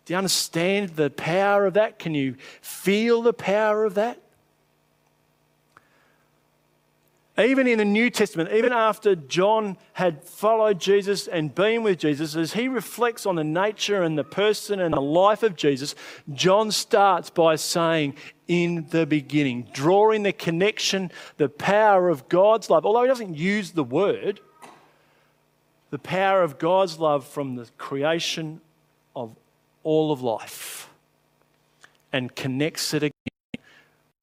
Do 0.06 0.14
you 0.14 0.18
understand 0.18 0.90
the 0.90 1.10
power 1.10 1.66
of 1.66 1.74
that? 1.74 1.98
Can 1.98 2.14
you 2.14 2.36
feel 2.62 3.24
the 3.24 3.34
power 3.34 3.86
of 3.86 3.96
that? 3.96 4.22
Even 7.40 7.68
in 7.68 7.78
the 7.78 7.86
New 7.86 8.10
Testament, 8.10 8.52
even 8.52 8.74
after 8.74 9.16
John 9.16 9.78
had 9.94 10.24
followed 10.24 10.80
Jesus 10.80 11.28
and 11.28 11.54
been 11.54 11.84
with 11.84 12.00
Jesus, 12.00 12.36
as 12.36 12.54
he 12.54 12.68
reflects 12.68 13.28
on 13.28 13.36
the 13.36 13.44
nature 13.44 14.02
and 14.02 14.18
the 14.18 14.24
person 14.24 14.80
and 14.80 14.92
the 14.92 15.02
life 15.02 15.44
of 15.44 15.56
Jesus, 15.56 15.94
John 16.34 16.72
starts 16.72 17.30
by 17.30 17.56
saying, 17.56 18.16
In 18.48 18.88
the 18.90 19.06
beginning, 19.06 19.68
drawing 19.72 20.24
the 20.24 20.34
connection, 20.34 21.12
the 21.38 21.48
power 21.48 22.10
of 22.10 22.28
God's 22.28 22.72
love. 22.72 22.88
Although 22.88 23.04
he 23.04 23.08
doesn't 23.08 23.36
use 23.36 23.72
the 23.72 23.84
word, 23.84 24.40
the 25.92 26.00
power 26.00 26.42
of 26.42 26.58
God's 26.58 26.98
love 26.98 27.26
from 27.26 27.56
the 27.56 27.70
creation 27.78 28.62
of 29.16 29.36
all 29.84 30.12
of 30.12 30.24
life 30.24 30.90
and 32.12 32.36
connects 32.36 32.96
it 32.96 33.04
again 33.04 33.64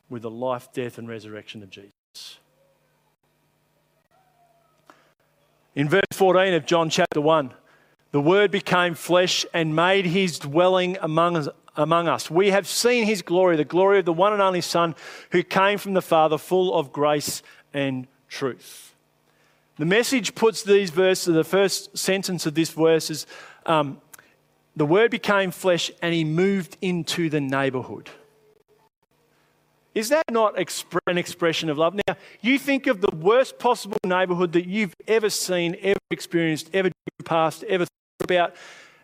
with 0.08 0.22
the 0.22 0.30
life, 0.30 0.72
death, 0.72 0.98
and 0.98 1.08
resurrection 1.08 1.62
of 1.62 1.70
Jesus. 1.70 1.92
In 5.74 5.88
verse 5.88 6.02
14 6.12 6.54
of 6.54 6.66
John 6.66 6.88
chapter 6.88 7.20
1, 7.20 7.52
the 8.12 8.20
Word 8.20 8.52
became 8.52 8.94
flesh 8.94 9.44
and 9.52 9.74
made 9.74 10.06
his 10.06 10.38
dwelling 10.38 10.96
among 11.00 11.36
us, 11.36 11.48
among 11.76 12.06
us. 12.06 12.30
We 12.30 12.50
have 12.50 12.68
seen 12.68 13.06
his 13.06 13.22
glory, 13.22 13.56
the 13.56 13.64
glory 13.64 13.98
of 13.98 14.04
the 14.04 14.12
one 14.12 14.32
and 14.32 14.40
only 14.40 14.60
Son 14.60 14.94
who 15.32 15.42
came 15.42 15.78
from 15.78 15.94
the 15.94 16.02
Father, 16.02 16.38
full 16.38 16.72
of 16.74 16.92
grace 16.92 17.42
and 17.72 18.06
truth. 18.28 18.94
The 19.76 19.84
message 19.84 20.36
puts 20.36 20.62
these 20.62 20.90
verses, 20.90 21.34
the 21.34 21.42
first 21.42 21.98
sentence 21.98 22.46
of 22.46 22.54
this 22.54 22.70
verse 22.70 23.10
is 23.10 23.26
um, 23.66 24.00
the 24.76 24.86
Word 24.86 25.10
became 25.10 25.50
flesh 25.50 25.90
and 26.00 26.14
he 26.14 26.22
moved 26.22 26.76
into 26.80 27.28
the 27.28 27.40
neighborhood. 27.40 28.10
Is 29.94 30.08
that 30.08 30.24
not 30.30 30.58
an 30.58 31.18
expression 31.18 31.70
of 31.70 31.78
love? 31.78 31.94
Now, 31.94 32.16
you 32.40 32.58
think 32.58 32.86
of 32.88 33.00
the 33.00 33.14
worst 33.14 33.58
possible 33.58 33.96
neighborhood 34.04 34.52
that 34.52 34.66
you've 34.66 34.94
ever 35.06 35.30
seen, 35.30 35.76
ever 35.80 35.98
experienced, 36.10 36.68
ever 36.74 36.90
passed, 37.24 37.62
ever 37.64 37.84
thought 37.84 38.24
about. 38.24 38.54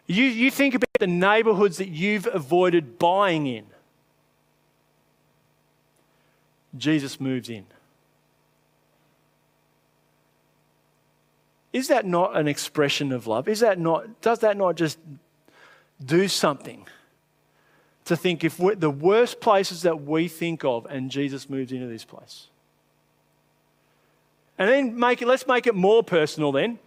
You, 0.06 0.25
you 0.25 0.50
think 0.50 0.75
about 0.75 0.90
the 0.99 1.06
neighborhoods 1.06 1.76
that 1.76 1.88
you've 1.88 2.26
avoided 2.26 2.99
buying 2.99 3.47
in. 3.47 3.66
Jesus 6.76 7.20
moves 7.20 7.49
in. 7.49 7.66
Is 11.73 11.87
that 11.87 12.04
not 12.04 12.37
an 12.37 12.49
expression 12.49 13.12
of 13.12 13.28
love? 13.28 13.49
Is 13.49 13.61
that 13.61 13.78
not, 13.78 14.20
does 14.20 14.40
that 14.40 14.56
not 14.56 14.75
just 14.75 14.99
do 16.04 16.26
something 16.26 16.87
to 18.11 18.17
think 18.17 18.43
if 18.43 18.59
the 18.59 18.90
worst 18.90 19.40
places 19.40 19.83
that 19.83 20.02
we 20.02 20.26
think 20.26 20.64
of 20.64 20.85
and 20.87 21.12
Jesus 21.12 21.49
moves 21.49 21.71
into 21.71 21.87
this 21.87 22.05
place? 22.05 22.49
And 24.59 24.69
then 24.69 24.99
make 24.99 25.23
it, 25.23 25.29
let's 25.29 25.47
make 25.47 25.69
it 25.69 25.76
more 25.76 26.02
personal 26.02 26.50
then. 26.50 26.81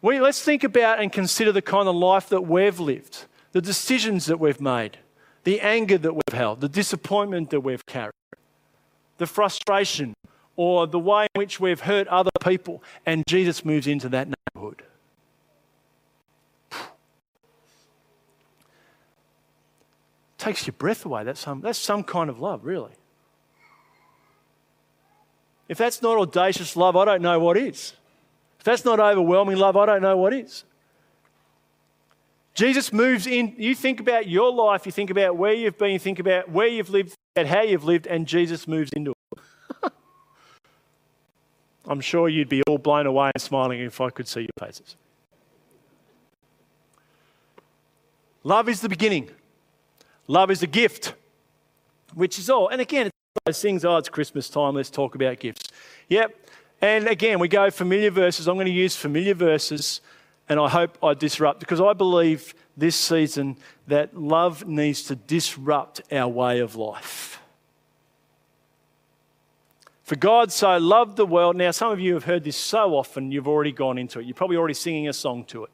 We, 0.00 0.20
let's 0.20 0.40
think 0.40 0.62
about 0.62 1.00
and 1.00 1.12
consider 1.12 1.50
the 1.50 1.60
kind 1.60 1.88
of 1.88 1.96
life 1.96 2.28
that 2.28 2.42
we've 2.42 2.78
lived, 2.78 3.24
the 3.50 3.60
decisions 3.60 4.26
that 4.26 4.38
we've 4.38 4.60
made, 4.60 4.98
the 5.42 5.60
anger 5.60 5.98
that 5.98 6.14
we've 6.14 6.32
held, 6.32 6.60
the 6.60 6.68
disappointment 6.68 7.50
that 7.50 7.62
we've 7.62 7.84
carried, 7.84 8.12
the 9.16 9.26
frustration, 9.26 10.14
or 10.54 10.86
the 10.86 11.00
way 11.00 11.26
in 11.34 11.40
which 11.40 11.58
we've 11.58 11.80
hurt 11.80 12.06
other 12.06 12.30
people, 12.40 12.80
and 13.04 13.24
Jesus 13.26 13.64
moves 13.64 13.88
into 13.88 14.08
that 14.10 14.28
neighborhood. 14.28 14.84
Takes 20.38 20.66
your 20.66 20.74
breath 20.74 21.04
away. 21.04 21.24
That's 21.24 21.40
some, 21.40 21.60
that's 21.60 21.78
some 21.78 22.04
kind 22.04 22.30
of 22.30 22.38
love, 22.38 22.64
really. 22.64 22.92
If 25.68 25.76
that's 25.76 26.00
not 26.00 26.16
audacious 26.16 26.76
love, 26.76 26.96
I 26.96 27.04
don't 27.04 27.20
know 27.20 27.38
what 27.38 27.56
is. 27.56 27.92
If 28.58 28.64
that's 28.64 28.84
not 28.84 29.00
overwhelming 29.00 29.56
love, 29.56 29.76
I 29.76 29.84
don't 29.84 30.00
know 30.00 30.16
what 30.16 30.32
is. 30.32 30.64
Jesus 32.54 32.92
moves 32.92 33.26
in. 33.26 33.54
You 33.56 33.74
think 33.74 34.00
about 34.00 34.26
your 34.26 34.50
life, 34.52 34.86
you 34.86 34.92
think 34.92 35.10
about 35.10 35.36
where 35.36 35.52
you've 35.52 35.78
been, 35.78 35.92
you 35.92 35.98
think 35.98 36.18
about 36.18 36.50
where 36.50 36.66
you've 36.66 36.90
lived, 36.90 37.14
and 37.36 37.46
how 37.46 37.62
you've 37.62 37.84
lived, 37.84 38.06
and 38.06 38.26
Jesus 38.26 38.66
moves 38.66 38.90
into 38.92 39.12
it. 39.12 39.42
I'm 41.86 42.00
sure 42.00 42.28
you'd 42.28 42.48
be 42.48 42.62
all 42.66 42.78
blown 42.78 43.06
away 43.06 43.30
and 43.34 43.40
smiling 43.40 43.80
if 43.80 44.00
I 44.00 44.10
could 44.10 44.26
see 44.26 44.40
your 44.40 44.48
faces. 44.58 44.96
Love 48.42 48.68
is 48.68 48.80
the 48.80 48.88
beginning. 48.88 49.30
Love 50.28 50.50
is 50.50 50.62
a 50.62 50.66
gift, 50.66 51.14
which 52.14 52.38
is 52.38 52.50
all. 52.50 52.68
And 52.68 52.80
again, 52.82 53.06
it's 53.06 53.16
those 53.46 53.62
things, 53.62 53.84
oh, 53.84 53.96
it's 53.96 54.10
Christmas 54.10 54.50
time, 54.50 54.74
let's 54.74 54.90
talk 54.90 55.14
about 55.14 55.40
gifts. 55.40 55.70
Yep, 56.08 56.48
and 56.82 57.08
again, 57.08 57.38
we 57.38 57.48
go 57.48 57.70
familiar 57.70 58.10
verses. 58.10 58.46
I'm 58.46 58.56
going 58.56 58.66
to 58.66 58.72
use 58.72 58.94
familiar 58.94 59.34
verses, 59.34 60.02
and 60.48 60.60
I 60.60 60.68
hope 60.68 61.02
I 61.02 61.14
disrupt 61.14 61.60
because 61.60 61.80
I 61.80 61.94
believe 61.94 62.54
this 62.76 62.94
season 62.94 63.56
that 63.86 64.16
love 64.16 64.68
needs 64.68 65.02
to 65.04 65.16
disrupt 65.16 66.02
our 66.12 66.28
way 66.28 66.60
of 66.60 66.76
life. 66.76 67.40
For 70.04 70.16
God 70.16 70.52
so 70.52 70.76
loved 70.76 71.16
the 71.16 71.26
world. 71.26 71.56
Now, 71.56 71.70
some 71.70 71.90
of 71.90 72.00
you 72.00 72.14
have 72.14 72.24
heard 72.24 72.44
this 72.44 72.56
so 72.56 72.96
often, 72.96 73.32
you've 73.32 73.48
already 73.48 73.72
gone 73.72 73.98
into 73.98 74.20
it. 74.20 74.26
You're 74.26 74.34
probably 74.34 74.56
already 74.56 74.74
singing 74.74 75.08
a 75.08 75.12
song 75.12 75.44
to 75.46 75.64
it 75.64 75.70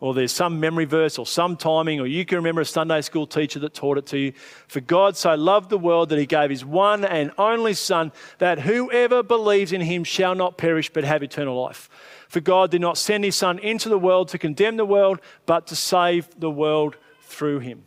or 0.00 0.14
there's 0.14 0.32
some 0.32 0.58
memory 0.58 0.86
verse 0.86 1.18
or 1.18 1.26
some 1.26 1.56
timing, 1.56 2.00
or 2.00 2.06
you 2.06 2.24
can 2.24 2.36
remember 2.36 2.62
a 2.62 2.66
Sunday 2.66 3.02
school 3.02 3.26
teacher 3.26 3.58
that 3.58 3.74
taught 3.74 3.98
it 3.98 4.06
to 4.06 4.18
you. 4.18 4.32
For 4.66 4.80
God 4.80 5.16
so 5.16 5.34
loved 5.34 5.68
the 5.68 5.78
world 5.78 6.08
that 6.08 6.18
he 6.18 6.24
gave 6.24 6.48
his 6.48 6.64
one 6.64 7.04
and 7.04 7.30
only 7.36 7.74
Son, 7.74 8.10
that 8.38 8.60
whoever 8.60 9.22
believes 9.22 9.72
in 9.72 9.82
him 9.82 10.02
shall 10.02 10.34
not 10.34 10.56
perish 10.56 10.90
but 10.90 11.04
have 11.04 11.22
eternal 11.22 11.60
life. 11.62 11.90
For 12.28 12.40
God 12.40 12.70
did 12.70 12.80
not 12.80 12.96
send 12.96 13.24
his 13.24 13.36
Son 13.36 13.58
into 13.58 13.90
the 13.90 13.98
world 13.98 14.28
to 14.28 14.38
condemn 14.38 14.78
the 14.78 14.86
world, 14.86 15.20
but 15.44 15.66
to 15.66 15.76
save 15.76 16.28
the 16.40 16.50
world 16.50 16.96
through 17.20 17.58
him. 17.58 17.84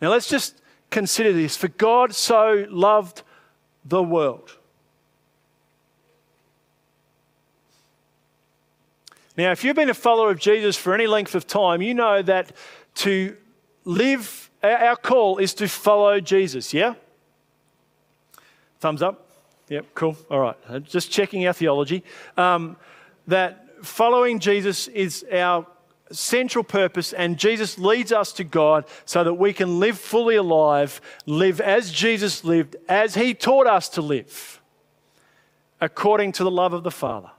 Now 0.00 0.10
let's 0.10 0.28
just 0.28 0.60
consider 0.90 1.32
this. 1.32 1.56
For 1.56 1.68
God 1.68 2.14
so 2.14 2.66
loved 2.68 3.22
the 3.84 4.02
world. 4.02 4.58
Now, 9.36 9.52
if 9.52 9.64
you've 9.64 9.76
been 9.76 9.90
a 9.90 9.94
follower 9.94 10.30
of 10.30 10.38
Jesus 10.38 10.76
for 10.76 10.94
any 10.94 11.06
length 11.06 11.34
of 11.34 11.46
time, 11.46 11.82
you 11.82 11.92
know 11.92 12.22
that 12.22 12.52
to 12.96 13.36
live, 13.84 14.50
our 14.62 14.96
call 14.96 15.38
is 15.38 15.52
to 15.54 15.68
follow 15.68 16.20
Jesus, 16.20 16.72
yeah? 16.72 16.94
Thumbs 18.80 19.02
up. 19.02 19.28
Yep, 19.68 19.86
cool. 19.94 20.16
All 20.30 20.40
right. 20.40 20.84
Just 20.84 21.10
checking 21.10 21.46
our 21.46 21.52
theology. 21.52 22.04
Um, 22.36 22.76
that 23.26 23.84
following 23.84 24.38
Jesus 24.38 24.88
is 24.88 25.24
our 25.32 25.66
central 26.10 26.62
purpose, 26.62 27.12
and 27.12 27.36
Jesus 27.36 27.78
leads 27.78 28.12
us 28.12 28.32
to 28.34 28.44
God 28.44 28.84
so 29.04 29.24
that 29.24 29.34
we 29.34 29.52
can 29.52 29.80
live 29.80 29.98
fully 29.98 30.36
alive, 30.36 31.00
live 31.26 31.60
as 31.60 31.90
Jesus 31.90 32.44
lived, 32.44 32.76
as 32.88 33.16
He 33.16 33.34
taught 33.34 33.66
us 33.66 33.88
to 33.90 34.02
live, 34.02 34.60
according 35.80 36.32
to 36.32 36.44
the 36.44 36.50
love 36.50 36.72
of 36.72 36.84
the 36.84 36.90
Father. 36.92 37.30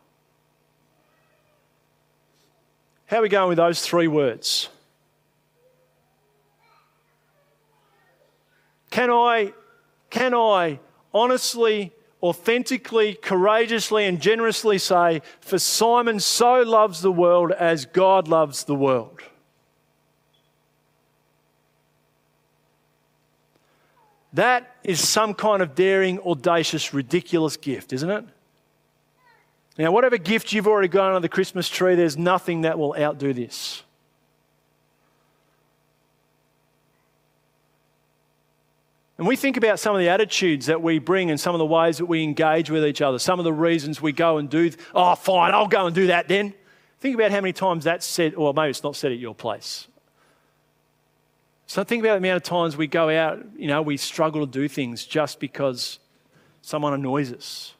How 3.08 3.20
are 3.20 3.22
we 3.22 3.30
going 3.30 3.48
with 3.48 3.58
those 3.58 3.82
three 3.82 4.08
words? 4.10 4.68
Can 8.90 9.10
I, 9.10 9.54
can 10.10 10.34
I 10.34 10.80
honestly, 11.14 11.94
authentically, 12.22 13.14
courageously, 13.14 14.06
and 14.06 14.20
generously 14.20 14.78
say, 14.78 15.22
For 15.40 15.58
Simon 15.58 16.20
so 16.20 16.62
loves 16.64 17.02
the 17.02 17.12
world 17.12 17.54
as 17.54 17.86
God 17.86 18.28
loves 18.28 18.66
the 18.66 18.76
world? 18.76 19.22
That 24.34 24.76
is 24.84 25.08
some 25.08 25.34
kind 25.34 25.62
of 25.62 25.76
daring, 25.76 26.20
audacious, 26.20 26.94
ridiculous 26.94 27.56
gift, 27.56 27.94
isn't 27.94 28.10
it? 28.10 28.26
Now, 29.78 29.92
whatever 29.92 30.18
gift 30.18 30.54
you've 30.54 30.68
already 30.68 30.88
got 30.88 31.10
under 31.10 31.20
the 31.20 31.30
Christmas 31.30 31.70
tree, 31.70 31.96
there's 31.96 32.18
nothing 32.18 32.62
that 32.62 32.80
will 32.80 32.96
outdo 32.98 33.32
this. 33.34 33.84
And 39.18 39.28
we 39.28 39.36
think 39.36 39.58
about 39.58 39.80
some 39.80 39.96
of 39.96 40.00
the 40.00 40.10
attitudes 40.10 40.68
that 40.68 40.82
we 40.82 41.00
bring 41.00 41.32
and 41.32 41.40
some 41.40 41.56
of 41.56 41.60
the 41.60 41.66
ways 41.66 41.98
that 41.98 42.06
we 42.06 42.24
engage 42.24 42.70
with 42.70 42.86
each 42.86 43.02
other, 43.02 43.18
some 43.18 43.40
of 43.40 43.46
the 43.46 43.54
reasons 43.54 44.00
we 44.00 44.12
go 44.12 44.38
and 44.38 44.50
do, 44.50 44.72
oh, 44.94 45.16
fine, 45.16 45.54
I'll 45.54 45.68
go 45.68 45.88
and 45.88 45.96
do 45.96 46.08
that 46.08 46.28
then. 46.28 46.54
Think 47.00 47.16
about 47.16 47.32
how 47.32 47.42
many 47.42 47.54
times 47.54 47.84
that's 47.84 48.06
said, 48.06 48.36
or 48.36 48.54
maybe 48.54 48.70
it's 48.70 48.84
not 48.84 48.96
said 48.96 49.12
at 49.12 49.18
your 49.18 49.36
place. 49.36 49.88
So 51.66 51.84
think 51.84 52.04
about 52.04 52.14
the 52.14 52.18
amount 52.18 52.38
of 52.38 52.44
times 52.44 52.78
we 52.78 52.88
go 52.88 53.10
out, 53.10 53.44
you 53.58 53.68
know, 53.68 53.82
we 53.82 53.98
struggle 53.98 54.46
to 54.46 54.52
do 54.52 54.68
things 54.68 55.06
just 55.06 55.40
because 55.40 56.00
someone 56.62 56.94
annoys 56.94 57.34
us. 57.34 57.74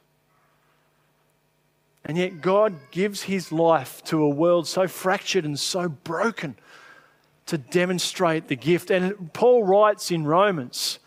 And 2.08 2.18
yet, 2.18 2.42
God 2.42 2.74
gives 2.90 3.24
his 3.24 3.52
life 3.52 4.02
to 4.06 4.24
a 4.24 4.30
world 4.30 4.66
so 4.66 4.88
fractured 4.88 5.44
and 5.44 5.60
so 5.60 5.90
broken 5.90 6.56
to 7.48 7.58
demonstrate 7.58 8.48
the 8.48 8.56
gift. 8.56 8.90
And 8.90 9.34
Paul 9.34 9.66
writes 9.66 10.10
in 10.10 10.26
Romans, 10.26 11.00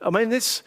I 0.00 0.10
mean, 0.10 0.28
this 0.28 0.62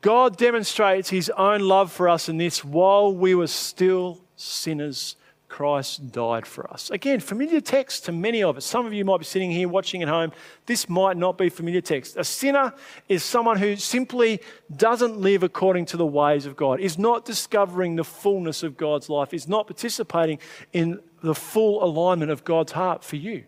God 0.00 0.38
demonstrates 0.38 1.10
his 1.10 1.30
own 1.36 1.60
love 1.60 1.92
for 1.92 2.08
us 2.08 2.28
in 2.28 2.38
this 2.38 2.64
while 2.64 3.12
we 3.12 3.34
were 3.34 3.48
still 3.48 4.20
sinners, 4.36 5.16
Christ 5.58 6.12
died 6.12 6.46
for 6.46 6.72
us. 6.72 6.88
Again, 6.88 7.18
familiar 7.18 7.60
text 7.60 8.04
to 8.04 8.12
many 8.12 8.44
of 8.44 8.56
us. 8.56 8.64
Some 8.64 8.86
of 8.86 8.92
you 8.92 9.04
might 9.04 9.18
be 9.18 9.24
sitting 9.24 9.50
here 9.50 9.68
watching 9.68 10.04
at 10.04 10.08
home. 10.08 10.30
This 10.66 10.88
might 10.88 11.16
not 11.16 11.36
be 11.36 11.48
familiar 11.48 11.80
text. 11.80 12.16
A 12.16 12.22
sinner 12.22 12.72
is 13.08 13.24
someone 13.24 13.58
who 13.58 13.74
simply 13.74 14.40
doesn't 14.76 15.18
live 15.18 15.42
according 15.42 15.86
to 15.86 15.96
the 15.96 16.06
ways 16.06 16.46
of 16.46 16.54
God, 16.54 16.78
is 16.78 16.96
not 16.96 17.24
discovering 17.24 17.96
the 17.96 18.04
fullness 18.04 18.62
of 18.62 18.76
God's 18.76 19.10
life, 19.10 19.34
is 19.34 19.48
not 19.48 19.66
participating 19.66 20.38
in 20.72 21.00
the 21.24 21.34
full 21.34 21.82
alignment 21.82 22.30
of 22.30 22.44
God's 22.44 22.70
heart 22.70 23.02
for 23.02 23.16
you. 23.16 23.42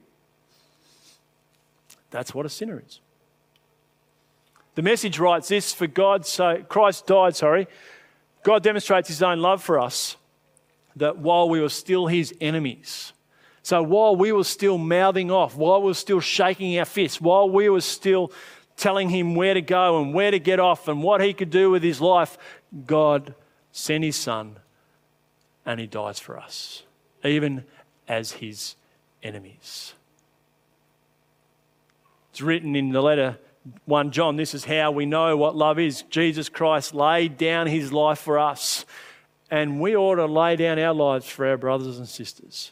That's 2.11 2.35
what 2.35 2.44
a 2.44 2.49
sinner 2.49 2.83
is. 2.85 2.99
The 4.75 4.83
message 4.83 5.20
writes 5.20 5.46
this 5.46 5.73
for 5.73 5.87
God 5.87 6.27
so 6.27 6.64
Christ 6.68 7.07
died, 7.07 7.37
sorry. 7.37 7.68
God 8.42 8.64
demonstrates 8.64 9.07
his 9.07 9.23
own 9.23 9.38
love 9.38 9.62
for 9.62 9.79
us 9.79 10.16
that 11.00 11.18
while 11.18 11.48
we 11.48 11.60
were 11.60 11.68
still 11.68 12.06
his 12.06 12.32
enemies, 12.40 13.12
so 13.62 13.82
while 13.82 14.16
we 14.16 14.32
were 14.32 14.44
still 14.44 14.78
mouthing 14.78 15.30
off, 15.30 15.56
while 15.56 15.80
we 15.80 15.88
were 15.88 15.94
still 15.94 16.20
shaking 16.20 16.78
our 16.78 16.84
fists, 16.84 17.20
while 17.20 17.50
we 17.50 17.68
were 17.68 17.80
still 17.80 18.32
telling 18.76 19.10
him 19.10 19.34
where 19.34 19.54
to 19.54 19.60
go 19.60 20.00
and 20.00 20.14
where 20.14 20.30
to 20.30 20.38
get 20.38 20.58
off 20.58 20.88
and 20.88 21.02
what 21.02 21.20
he 21.20 21.34
could 21.34 21.50
do 21.50 21.70
with 21.70 21.82
his 21.82 22.00
life, 22.00 22.38
God 22.86 23.34
sent 23.72 24.04
his 24.04 24.16
son 24.16 24.56
and 25.66 25.78
he 25.78 25.86
dies 25.86 26.18
for 26.18 26.38
us, 26.38 26.84
even 27.22 27.64
as 28.08 28.32
his 28.32 28.76
enemies. 29.22 29.94
It's 32.30 32.40
written 32.40 32.74
in 32.74 32.90
the 32.90 33.02
letter 33.02 33.38
1 33.84 34.10
John, 34.10 34.36
this 34.36 34.54
is 34.54 34.64
how 34.64 34.90
we 34.90 35.04
know 35.04 35.36
what 35.36 35.54
love 35.54 35.78
is. 35.78 36.02
Jesus 36.02 36.48
Christ 36.48 36.94
laid 36.94 37.36
down 37.36 37.66
his 37.66 37.92
life 37.92 38.18
for 38.18 38.38
us, 38.38 38.86
and 39.50 39.80
we 39.80 39.96
ought 39.96 40.16
to 40.16 40.26
lay 40.26 40.56
down 40.56 40.78
our 40.78 40.94
lives 40.94 41.28
for 41.28 41.46
our 41.46 41.56
brothers 41.56 41.98
and 41.98 42.08
sisters. 42.08 42.70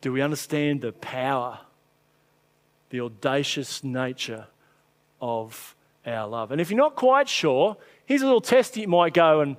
Do 0.00 0.12
we 0.12 0.22
understand 0.22 0.80
the 0.80 0.92
power, 0.92 1.60
the 2.90 3.00
audacious 3.00 3.82
nature 3.82 4.46
of 5.20 5.74
our 6.06 6.26
love? 6.26 6.52
And 6.52 6.60
if 6.60 6.70
you're 6.70 6.78
not 6.78 6.94
quite 6.94 7.28
sure, 7.28 7.76
here's 8.06 8.22
a 8.22 8.24
little 8.24 8.40
test 8.40 8.76
you 8.76 8.88
might 8.88 9.12
go 9.12 9.40
and 9.40 9.56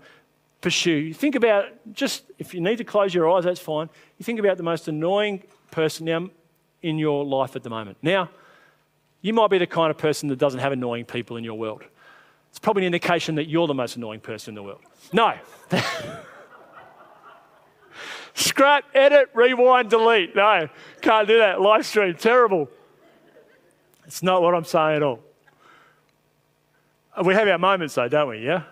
pursue. 0.62 1.14
Think 1.14 1.36
about 1.36 1.66
just, 1.94 2.24
if 2.40 2.54
you 2.54 2.62
need 2.62 2.78
to 2.78 2.84
close 2.84 3.14
your 3.14 3.30
eyes, 3.30 3.44
that's 3.44 3.60
fine. 3.60 3.90
You 4.18 4.24
think 4.24 4.40
about 4.40 4.58
the 4.58 4.64
most 4.64 4.88
annoying 4.88 5.44
person 5.72 6.06
now 6.06 6.30
in 6.82 6.98
your 6.98 7.26
life 7.26 7.56
at 7.56 7.64
the 7.64 7.70
moment. 7.70 7.98
Now, 8.02 8.30
you 9.22 9.34
might 9.34 9.50
be 9.50 9.58
the 9.58 9.68
kind 9.68 9.92
of 9.92 9.98
person 9.98 10.30
that 10.30 10.40
doesn't 10.40 10.62
have 10.62 10.72
annoying 10.72 11.04
people 11.06 11.36
in 11.36 11.44
your 11.44 11.58
world. 11.58 11.84
It's 12.50 12.60
probably 12.60 12.84
an 12.84 12.88
indication 12.88 13.36
that 13.36 13.48
you're 13.48 13.68
the 13.68 13.74
most 13.74 13.96
annoying 13.96 14.20
person 14.20 14.52
in 14.52 14.56
the 14.56 14.64
world. 14.64 14.82
No. 15.14 15.34
Scrap, 18.34 18.86
edit, 18.94 19.30
rewind, 19.34 19.90
delete. 19.90 20.36
No, 20.36 20.70
can't 21.02 21.28
do 21.28 21.40
that. 21.40 21.62
Live 21.62 21.86
stream, 21.86 22.16
terrible. 22.16 22.70
It's 24.06 24.24
not 24.24 24.42
what 24.42 24.56
I'm 24.56 24.64
saying 24.64 24.98
at 24.98 25.04
all. 25.04 25.20
We 27.24 27.34
have 27.34 27.48
our 27.48 27.58
moments 27.58 27.96
though, 27.96 28.08
don't 28.08 28.30
we? 28.30 28.46
Yeah? 28.46 28.64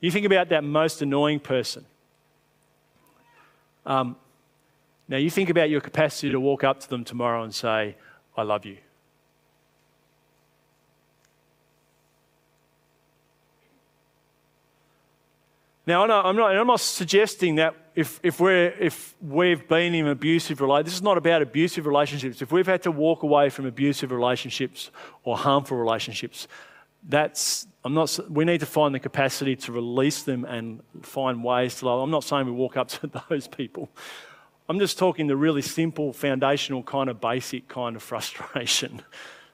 You 0.00 0.10
think 0.10 0.26
about 0.26 0.48
that 0.48 0.64
most 0.64 1.02
annoying 1.02 1.40
person. 1.40 1.84
Um, 3.86 4.16
now, 5.08 5.18
you 5.18 5.30
think 5.30 5.50
about 5.50 5.68
your 5.68 5.80
capacity 5.80 6.30
to 6.30 6.40
walk 6.40 6.64
up 6.64 6.80
to 6.80 6.88
them 6.88 7.04
tomorrow 7.04 7.42
and 7.42 7.54
say, 7.54 7.96
I 8.36 8.42
love 8.42 8.64
you. 8.64 8.78
Now, 15.86 16.02
I'm 16.02 16.36
not, 16.36 16.56
I'm 16.56 16.66
not 16.66 16.80
suggesting 16.80 17.56
that 17.56 17.74
if, 17.94 18.18
if, 18.22 18.40
we're, 18.40 18.68
if 18.70 19.14
we've 19.20 19.68
been 19.68 19.94
in 19.94 20.06
abusive 20.06 20.60
relationships, 20.60 20.92
this 20.92 20.94
is 20.96 21.02
not 21.02 21.18
about 21.18 21.42
abusive 21.42 21.86
relationships. 21.86 22.40
If 22.40 22.50
we've 22.52 22.66
had 22.66 22.82
to 22.84 22.90
walk 22.90 23.22
away 23.22 23.50
from 23.50 23.66
abusive 23.66 24.10
relationships 24.10 24.90
or 25.24 25.36
harmful 25.36 25.76
relationships, 25.76 26.48
that's, 27.06 27.66
I'm 27.84 27.92
not, 27.92 28.18
we 28.30 28.46
need 28.46 28.60
to 28.60 28.66
find 28.66 28.94
the 28.94 28.98
capacity 28.98 29.56
to 29.56 29.72
release 29.72 30.22
them 30.22 30.46
and 30.46 30.80
find 31.02 31.44
ways 31.44 31.76
to 31.76 31.86
love. 31.86 32.00
I'm 32.00 32.10
not 32.10 32.24
saying 32.24 32.46
we 32.46 32.52
walk 32.52 32.78
up 32.78 32.88
to 33.00 33.10
those 33.28 33.46
people. 33.46 33.90
I'm 34.68 34.78
just 34.78 34.98
talking 34.98 35.26
the 35.26 35.36
really 35.36 35.60
simple, 35.60 36.14
foundational, 36.14 36.82
kind 36.82 37.10
of 37.10 37.20
basic 37.20 37.68
kind 37.68 37.94
of 37.94 38.02
frustration 38.02 39.02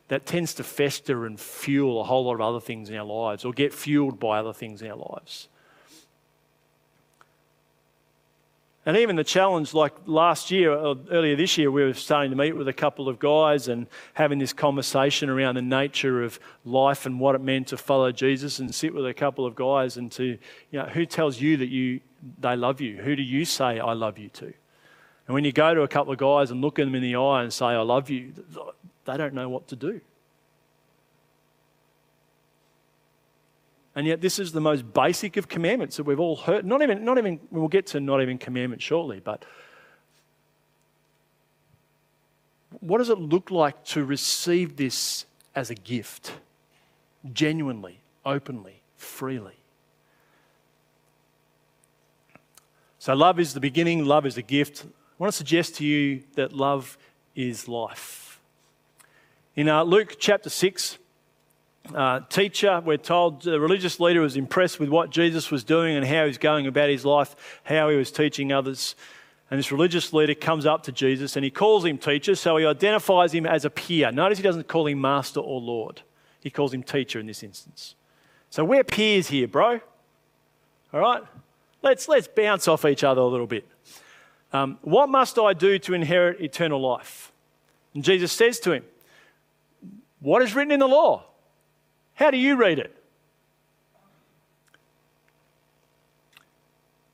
that 0.06 0.26
tends 0.26 0.54
to 0.54 0.64
fester 0.64 1.26
and 1.26 1.38
fuel 1.38 2.00
a 2.00 2.04
whole 2.04 2.24
lot 2.24 2.34
of 2.34 2.40
other 2.40 2.60
things 2.60 2.88
in 2.88 2.96
our 2.96 3.04
lives 3.04 3.44
or 3.44 3.52
get 3.52 3.74
fueled 3.74 4.20
by 4.20 4.38
other 4.38 4.52
things 4.52 4.82
in 4.82 4.90
our 4.90 4.96
lives. 4.96 5.48
And 8.86 8.96
even 8.96 9.16
the 9.16 9.24
challenge, 9.24 9.74
like 9.74 9.92
last 10.06 10.50
year, 10.50 10.72
or 10.72 10.96
earlier 11.10 11.36
this 11.36 11.58
year, 11.58 11.70
we 11.70 11.84
were 11.84 11.92
starting 11.92 12.30
to 12.30 12.36
meet 12.36 12.56
with 12.56 12.66
a 12.66 12.72
couple 12.72 13.10
of 13.10 13.18
guys 13.18 13.68
and 13.68 13.86
having 14.14 14.38
this 14.38 14.54
conversation 14.54 15.28
around 15.28 15.56
the 15.56 15.62
nature 15.62 16.22
of 16.22 16.40
life 16.64 17.04
and 17.04 17.20
what 17.20 17.34
it 17.34 17.42
meant 17.42 17.68
to 17.68 17.76
follow 17.76 18.10
Jesus 18.10 18.58
and 18.58 18.74
sit 18.74 18.94
with 18.94 19.04
a 19.04 19.12
couple 19.12 19.44
of 19.44 19.54
guys 19.54 19.98
and 19.98 20.10
to, 20.12 20.24
you 20.24 20.78
know, 20.78 20.86
who 20.86 21.04
tells 21.04 21.38
you 21.38 21.58
that 21.58 21.68
you, 21.68 22.00
they 22.38 22.56
love 22.56 22.80
you? 22.80 22.96
Who 23.02 23.16
do 23.16 23.22
you 23.22 23.44
say, 23.44 23.78
I 23.78 23.92
love 23.92 24.16
you 24.16 24.30
to? 24.30 24.46
And 24.46 25.34
when 25.34 25.44
you 25.44 25.52
go 25.52 25.74
to 25.74 25.82
a 25.82 25.88
couple 25.88 26.14
of 26.14 26.18
guys 26.18 26.50
and 26.50 26.62
look 26.62 26.78
at 26.78 26.86
them 26.86 26.94
in 26.94 27.02
the 27.02 27.16
eye 27.16 27.42
and 27.42 27.52
say, 27.52 27.66
I 27.66 27.82
love 27.82 28.08
you, 28.08 28.32
they 29.04 29.16
don't 29.18 29.34
know 29.34 29.50
what 29.50 29.68
to 29.68 29.76
do. 29.76 30.00
And 33.94 34.06
yet, 34.06 34.20
this 34.20 34.38
is 34.38 34.52
the 34.52 34.60
most 34.60 34.92
basic 34.92 35.36
of 35.36 35.48
commandments 35.48 35.96
that 35.96 36.04
we've 36.04 36.20
all 36.20 36.36
heard. 36.36 36.64
Not 36.64 36.80
even, 36.82 37.04
not 37.04 37.18
even, 37.18 37.40
we'll 37.50 37.68
get 37.68 37.86
to 37.88 38.00
not 38.00 38.22
even 38.22 38.38
commandment 38.38 38.80
shortly, 38.80 39.20
but 39.20 39.44
what 42.78 42.98
does 42.98 43.08
it 43.08 43.18
look 43.18 43.50
like 43.50 43.84
to 43.86 44.04
receive 44.04 44.76
this 44.76 45.26
as 45.54 45.70
a 45.70 45.74
gift? 45.74 46.32
Genuinely, 47.32 48.00
openly, 48.24 48.80
freely. 48.96 49.56
So, 53.00 53.14
love 53.14 53.40
is 53.40 53.54
the 53.54 53.60
beginning, 53.60 54.04
love 54.04 54.24
is 54.24 54.36
a 54.36 54.42
gift. 54.42 54.84
I 54.84 54.88
want 55.18 55.32
to 55.32 55.36
suggest 55.36 55.76
to 55.76 55.84
you 55.84 56.22
that 56.34 56.52
love 56.52 56.96
is 57.34 57.66
life. 57.66 58.40
In 59.56 59.68
uh, 59.68 59.82
Luke 59.82 60.16
chapter 60.18 60.48
6, 60.48 60.98
uh, 61.94 62.20
teacher, 62.28 62.80
we're 62.84 62.96
told 62.96 63.42
the 63.42 63.58
religious 63.58 63.98
leader 63.98 64.20
was 64.20 64.36
impressed 64.36 64.78
with 64.78 64.88
what 64.88 65.10
Jesus 65.10 65.50
was 65.50 65.64
doing 65.64 65.96
and 65.96 66.06
how 66.06 66.22
he 66.22 66.28
was 66.28 66.38
going 66.38 66.66
about 66.66 66.88
his 66.88 67.04
life, 67.04 67.34
how 67.64 67.88
he 67.88 67.96
was 67.96 68.12
teaching 68.12 68.52
others. 68.52 68.94
And 69.50 69.58
this 69.58 69.72
religious 69.72 70.12
leader 70.12 70.34
comes 70.34 70.66
up 70.66 70.84
to 70.84 70.92
Jesus 70.92 71.34
and 71.34 71.44
he 71.44 71.50
calls 71.50 71.84
him 71.84 71.98
teacher, 71.98 72.34
so 72.34 72.56
he 72.56 72.66
identifies 72.66 73.32
him 73.32 73.46
as 73.46 73.64
a 73.64 73.70
peer. 73.70 74.12
Notice 74.12 74.38
he 74.38 74.44
doesn't 74.44 74.68
call 74.68 74.86
him 74.86 75.00
master 75.00 75.40
or 75.40 75.60
Lord, 75.60 76.02
he 76.40 76.50
calls 76.50 76.72
him 76.72 76.82
teacher 76.82 77.18
in 77.18 77.26
this 77.26 77.42
instance. 77.42 77.96
So 78.50 78.64
we're 78.64 78.84
peers 78.84 79.28
here, 79.28 79.48
bro. 79.48 79.80
All 80.92 81.00
right? 81.00 81.22
Let's, 81.82 82.08
let's 82.08 82.28
bounce 82.28 82.68
off 82.68 82.84
each 82.84 83.04
other 83.04 83.20
a 83.20 83.26
little 83.26 83.46
bit. 83.46 83.66
Um, 84.52 84.78
what 84.82 85.08
must 85.08 85.38
I 85.38 85.52
do 85.54 85.78
to 85.78 85.94
inherit 85.94 86.40
eternal 86.40 86.80
life? 86.80 87.32
And 87.94 88.04
Jesus 88.04 88.32
says 88.32 88.58
to 88.60 88.72
him, 88.72 88.84
What 90.20 90.42
is 90.42 90.54
written 90.54 90.72
in 90.72 90.80
the 90.80 90.88
law? 90.88 91.24
How 92.20 92.30
do 92.30 92.36
you 92.36 92.56
read 92.56 92.78
it? 92.78 92.94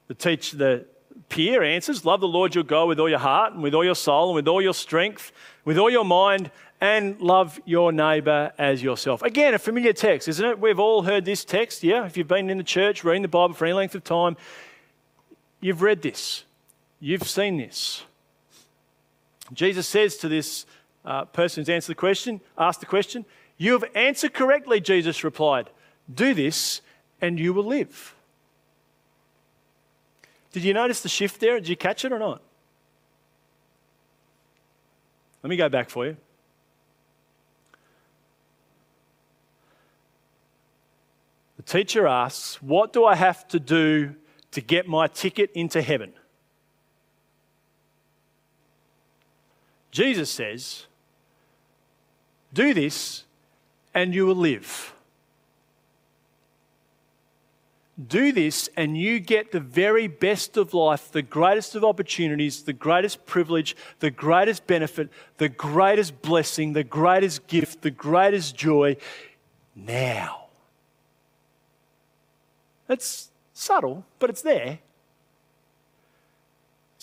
The 0.09 0.15
teach 0.15 0.51
the 0.51 0.85
peer 1.29 1.63
answers, 1.63 2.05
love 2.05 2.21
the 2.21 2.29
Lord 2.29 2.57
your 2.57 2.65
God 2.65 2.89
with 2.89 2.99
all 2.99 3.09
your 3.09 3.21
heart 3.21 3.53
and 3.53 3.63
with 3.63 3.73
all 3.73 3.85
your 3.85 3.95
soul 3.95 4.31
and 4.31 4.35
with 4.35 4.49
all 4.49 4.61
your 4.61 4.75
strength, 4.75 5.31
with 5.65 5.79
all 5.79 5.91
your 5.91 6.05
mind, 6.05 6.51
and 6.81 7.21
love 7.21 7.61
your 7.65 7.93
neighbor 7.93 8.53
as 8.59 8.83
yourself. 8.83 9.23
Again, 9.23 9.55
a 9.55 9.61
familiar 9.61 9.93
text, 9.93 10.27
isn't 10.27 10.45
it? 10.45 10.59
We've 10.59 10.81
all 10.81 11.03
heard 11.03 11.25
this 11.25 11.45
text, 11.45 11.85
yeah? 11.85 12.05
If 12.05 12.17
you've 12.17 12.27
been 12.27 12.51
in 12.51 12.59
the 12.59 12.65
church 12.65 13.05
reading 13.05 13.23
the 13.23 13.29
Bible 13.29 13.55
for 13.55 13.65
any 13.65 13.75
length 13.75 13.95
of 13.95 14.03
time, 14.03 14.37
you've 15.61 15.83
read 15.83 16.03
this. 16.03 16.43
You've 16.99 17.29
seen 17.29 17.59
this. 17.59 18.03
Jesus 19.53 19.87
says 19.87 20.17
to 20.17 20.29
this 20.29 20.67
uh, 21.05 21.27
person 21.27 21.61
who's 21.61 21.69
answered 21.69 21.93
the 21.93 22.01
question, 22.01 22.41
asked 22.59 22.81
the 22.81 22.87
question, 22.87 23.25
you 23.59 23.73
have 23.73 23.85
answered 23.95 24.35
correctly, 24.35 24.81
Jesus 24.81 25.25
replied. 25.25 25.71
Do 26.13 26.35
this 26.35 26.83
and 27.21 27.39
you 27.39 27.53
will 27.53 27.65
live. 27.65 28.15
Did 30.53 30.65
you 30.65 30.75
notice 30.75 31.03
the 31.03 31.09
shift 31.09 31.41
there? 31.41 31.61
Did 31.61 31.69
you 31.69 31.77
catch 31.77 32.05
it 32.05 32.13
or 32.13 32.19
not? 32.19 32.41
Let 35.43 35.51
me 35.51 35.57
go 35.57 35.69
back 35.69 35.91
for 35.91 36.07
you. 36.07 36.17
The 41.57 41.63
teacher 41.63 42.07
asks, 42.07 42.63
What 42.63 42.93
do 42.93 43.05
I 43.05 43.15
have 43.15 43.47
to 43.49 43.61
do 43.61 44.15
to 44.53 44.61
get 44.61 44.89
my 44.89 45.07
ticket 45.07 45.51
into 45.55 45.83
heaven? 45.83 46.13
Jesus 49.91 50.31
says, 50.31 50.87
Do 52.53 52.75
this 52.75 53.26
and 53.97 54.15
you 54.15 54.27
will 54.27 54.37
live. 54.37 54.93
Do 58.09 58.31
this, 58.31 58.69
and 58.77 58.97
you 58.97 59.19
get 59.19 59.53
the 59.53 59.59
very 59.59 60.07
best 60.07 60.59
of 60.59 60.75
life, 60.75 61.11
the 61.11 61.23
greatest 61.23 61.75
of 61.75 61.83
opportunities, 61.83 62.63
the 62.63 62.75
greatest 62.75 63.25
privilege, 63.25 63.75
the 64.01 64.11
greatest 64.11 64.67
benefit, 64.67 65.09
the 65.39 65.49
greatest 65.49 66.21
blessing, 66.21 66.75
the 66.75 66.85
greatest 66.85 67.47
gift, 67.47 67.81
the 67.81 67.91
greatest 67.91 68.55
joy 68.55 68.99
now. 69.75 70.49
It's 72.91 73.31
subtle, 73.55 74.05
but 74.19 74.29
it's 74.29 74.43
there. 74.43 74.81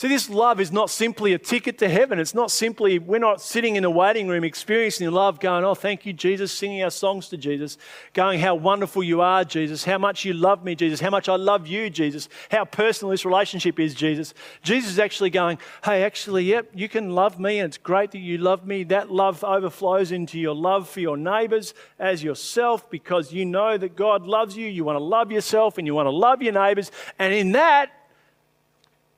See, 0.04 0.10
this 0.10 0.30
love 0.30 0.60
is 0.60 0.70
not 0.70 0.90
simply 0.90 1.32
a 1.32 1.38
ticket 1.38 1.78
to 1.78 1.88
heaven. 1.88 2.20
It's 2.20 2.34
not 2.34 2.52
simply, 2.52 3.00
we're 3.00 3.20
not 3.20 3.40
sitting 3.40 3.78
in 3.78 3.86
a 3.86 3.90
waiting 3.90 4.28
room 4.28 4.44
experiencing 4.44 5.10
love, 5.10 5.40
going, 5.40 5.64
Oh, 5.64 5.76
thank 5.76 6.06
you, 6.06 6.12
Jesus, 6.12 6.52
singing 6.52 6.84
our 6.84 6.92
songs 6.92 7.30
to 7.30 7.38
Jesus, 7.38 7.78
going, 8.14 8.42
How 8.42 8.54
wonderful 8.54 9.02
you 9.02 9.22
are, 9.22 9.46
Jesus, 9.46 9.86
how 9.86 9.98
much 9.98 10.26
you 10.26 10.34
love 10.34 10.62
me, 10.62 10.76
Jesus, 10.76 11.00
how 11.00 11.10
much 11.10 11.30
I 11.30 11.38
love 11.38 11.68
you, 11.68 11.90
Jesus, 11.90 12.28
how 12.52 12.66
personal 12.66 13.12
this 13.12 13.24
relationship 13.24 13.80
is, 13.80 13.96
Jesus. 13.96 14.34
Jesus 14.62 14.92
is 14.92 15.00
actually 15.00 15.30
going, 15.30 15.58
Hey, 15.86 16.04
actually, 16.04 16.44
yep, 16.44 16.70
you 16.74 16.90
can 16.90 17.16
love 17.16 17.40
me, 17.40 17.60
and 17.60 17.70
it's 17.70 17.78
great 17.78 18.12
that 18.12 18.20
you 18.20 18.40
love 18.40 18.68
me. 18.68 18.84
That 18.84 19.10
love 19.10 19.42
overflows 19.42 20.12
into 20.12 20.38
your 20.38 20.54
love 20.54 20.90
for 20.90 21.00
your 21.00 21.16
neighbors 21.16 21.74
as 21.98 22.22
yourself 22.22 22.90
because 22.90 23.32
you 23.32 23.46
know 23.46 23.78
that 23.78 23.96
God 23.96 24.24
loves 24.24 24.58
you. 24.58 24.68
You 24.68 24.84
want 24.84 24.98
to 24.98 25.04
love 25.04 25.32
yourself 25.32 25.78
and 25.78 25.88
you 25.88 25.96
want 25.96 26.08
to 26.08 26.12
love 26.12 26.42
your 26.42 26.52
neighbors. 26.52 26.92
And 27.18 27.34
in 27.34 27.54
that 27.54 28.03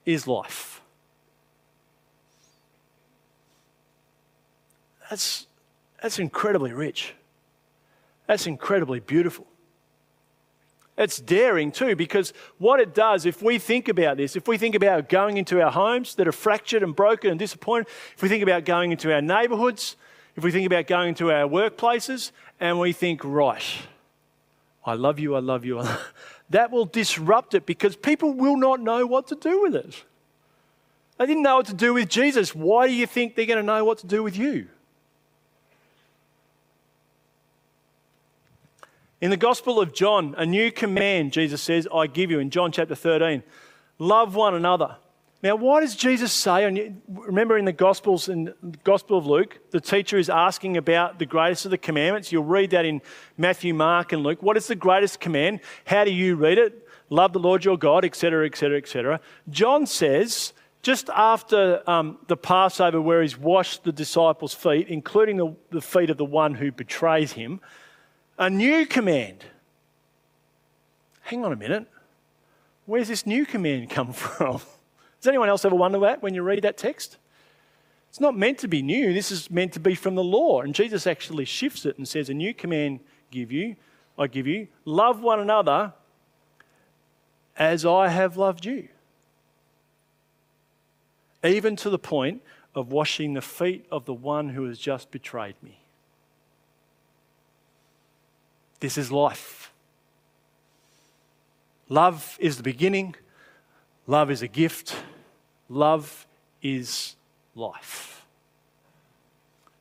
is 0.05 0.27
life. 0.27 0.75
that's, 5.09 5.47
that's 6.01 6.19
incredibly 6.19 6.73
rich. 6.73 7.13
That's 8.27 8.47
incredibly 8.47 8.99
beautiful. 8.99 9.45
It's 10.97 11.19
daring 11.19 11.71
too, 11.71 11.95
because 11.95 12.33
what 12.57 12.79
it 12.79 12.93
does, 12.93 13.25
if 13.25 13.43
we 13.43 13.59
think 13.59 13.89
about 13.89 14.17
this, 14.17 14.35
if 14.35 14.47
we 14.47 14.57
think 14.57 14.75
about 14.75 15.09
going 15.09 15.37
into 15.37 15.61
our 15.61 15.71
homes 15.71 16.15
that 16.15 16.27
are 16.27 16.31
fractured 16.31 16.83
and 16.83 16.95
broken 16.95 17.29
and 17.29 17.39
disappointed, 17.39 17.87
if 18.15 18.23
we 18.23 18.29
think 18.29 18.43
about 18.43 18.63
going 18.63 18.91
into 18.91 19.13
our 19.13 19.21
neighborhoods, 19.21 19.97
if 20.37 20.43
we 20.43 20.51
think 20.51 20.65
about 20.65 20.87
going 20.87 21.09
into 21.09 21.31
our 21.31 21.47
workplaces, 21.47 22.31
and 22.59 22.79
we 22.79 22.93
think, 22.93 23.21
right, 23.23 23.63
I 24.85 24.93
love 24.93 25.19
you, 25.19 25.35
I 25.35 25.39
love 25.39 25.65
you, 25.65 25.81
that 26.49 26.71
will 26.71 26.85
disrupt 26.85 27.53
it 27.53 27.65
because 27.65 27.95
people 27.95 28.33
will 28.33 28.57
not 28.57 28.79
know 28.79 29.05
what 29.05 29.27
to 29.27 29.35
do 29.35 29.61
with 29.61 29.75
it. 29.75 30.03
They 31.17 31.25
didn't 31.25 31.43
know 31.43 31.57
what 31.57 31.67
to 31.67 31.73
do 31.73 31.93
with 31.93 32.09
Jesus. 32.09 32.53
Why 32.53 32.87
do 32.87 32.93
you 32.93 33.07
think 33.07 33.35
they're 33.35 33.45
going 33.45 33.59
to 33.59 33.63
know 33.63 33.83
what 33.83 33.99
to 33.99 34.07
do 34.07 34.21
with 34.21 34.37
you? 34.37 34.67
In 39.21 39.29
the 39.29 39.37
Gospel 39.37 39.79
of 39.79 39.93
John, 39.93 40.35
a 40.37 40.45
new 40.45 40.71
command, 40.71 41.31
Jesus 41.31 41.61
says, 41.61 41.87
I 41.93 42.07
give 42.07 42.29
you 42.29 42.39
in 42.39 42.49
John 42.49 42.71
chapter 42.71 42.95
13 42.95 43.43
love 43.97 44.35
one 44.35 44.53
another. 44.53 44.97
Now, 45.45 45.55
why 45.55 45.81
does 45.81 45.95
Jesus 45.95 46.33
say, 46.33 46.63
and 46.63 47.03
remember 47.07 47.55
in 47.55 47.65
the 47.65 47.71
Gospels, 47.71 48.29
in 48.29 48.45
the 48.45 48.77
Gospel 48.83 49.19
of 49.19 49.27
Luke, 49.27 49.59
the 49.69 49.79
teacher 49.79 50.17
is 50.17 50.27
asking 50.27 50.75
about 50.75 51.19
the 51.19 51.27
greatest 51.27 51.65
of 51.65 51.69
the 51.69 51.77
commandments. 51.77 52.31
You'll 52.31 52.45
read 52.45 52.71
that 52.71 52.83
in 52.83 52.99
Matthew, 53.37 53.71
Mark, 53.75 54.11
and 54.11 54.23
Luke. 54.23 54.41
What 54.41 54.57
is 54.57 54.65
the 54.65 54.73
greatest 54.73 55.19
command? 55.19 55.59
How 55.85 56.03
do 56.03 56.11
you 56.11 56.35
read 56.35 56.57
it? 56.57 56.87
Love 57.11 57.31
the 57.31 57.37
Lord 57.37 57.63
your 57.63 57.77
God, 57.77 58.03
etc., 58.03 58.47
etc., 58.47 58.79
etc. 58.79 59.19
John 59.47 59.85
says, 59.85 60.51
just 60.81 61.11
after 61.11 61.87
um, 61.87 62.17
the 62.25 62.37
Passover, 62.37 62.99
where 62.99 63.21
he's 63.21 63.37
washed 63.37 63.83
the 63.83 63.91
disciples' 63.91 64.55
feet, 64.55 64.87
including 64.87 65.37
the, 65.37 65.55
the 65.69 65.81
feet 65.81 66.09
of 66.09 66.17
the 66.17 66.25
one 66.25 66.55
who 66.55 66.71
betrays 66.71 67.33
him, 67.33 67.61
a 68.39 68.49
new 68.49 68.87
command. 68.87 69.45
Hang 71.21 71.45
on 71.45 71.53
a 71.53 71.55
minute. 71.55 71.85
Where's 72.87 73.09
this 73.09 73.27
new 73.27 73.45
command 73.45 73.91
come 73.91 74.11
from? 74.11 74.61
Does 75.25 75.29
anyone 75.29 75.49
else 75.49 75.65
ever 75.65 75.75
wonder 75.75 75.97
that 76.01 76.21
when 76.21 76.35
you 76.35 76.43
read 76.43 76.61
that 76.61 76.77
text? 76.77 77.17
It's 78.11 78.19
not 78.19 78.37
meant 78.37 78.59
to 78.59 78.67
be 78.67 78.83
new. 78.83 79.11
This 79.11 79.31
is 79.31 79.49
meant 79.49 79.73
to 79.73 79.79
be 79.79 79.95
from 79.95 80.13
the 80.13 80.23
law. 80.23 80.61
And 80.61 80.75
Jesus 80.75 81.07
actually 81.07 81.45
shifts 81.45 81.83
it 81.83 81.97
and 81.97 82.07
says, 82.07 82.29
A 82.29 82.33
new 82.35 82.53
command 82.53 82.99
give 83.31 83.51
you, 83.51 83.75
I 84.19 84.27
give 84.27 84.45
you, 84.45 84.67
love 84.85 85.21
one 85.21 85.39
another 85.39 85.93
as 87.57 87.87
I 87.87 88.09
have 88.09 88.37
loved 88.37 88.65
you. 88.65 88.87
Even 91.43 91.75
to 91.77 91.89
the 91.89 91.97
point 91.97 92.43
of 92.75 92.91
washing 92.91 93.33
the 93.33 93.41
feet 93.41 93.87
of 93.91 94.05
the 94.05 94.13
one 94.13 94.49
who 94.49 94.65
has 94.65 94.77
just 94.77 95.09
betrayed 95.09 95.55
me. 95.63 95.79
This 98.79 98.95
is 98.95 99.11
life. 99.11 99.71
Love 101.89 102.37
is 102.39 102.57
the 102.57 102.63
beginning, 102.63 103.15
love 104.05 104.29
is 104.29 104.43
a 104.43 104.47
gift, 104.47 104.95
love 105.69 106.27
is 106.61 107.15
life. 107.55 108.25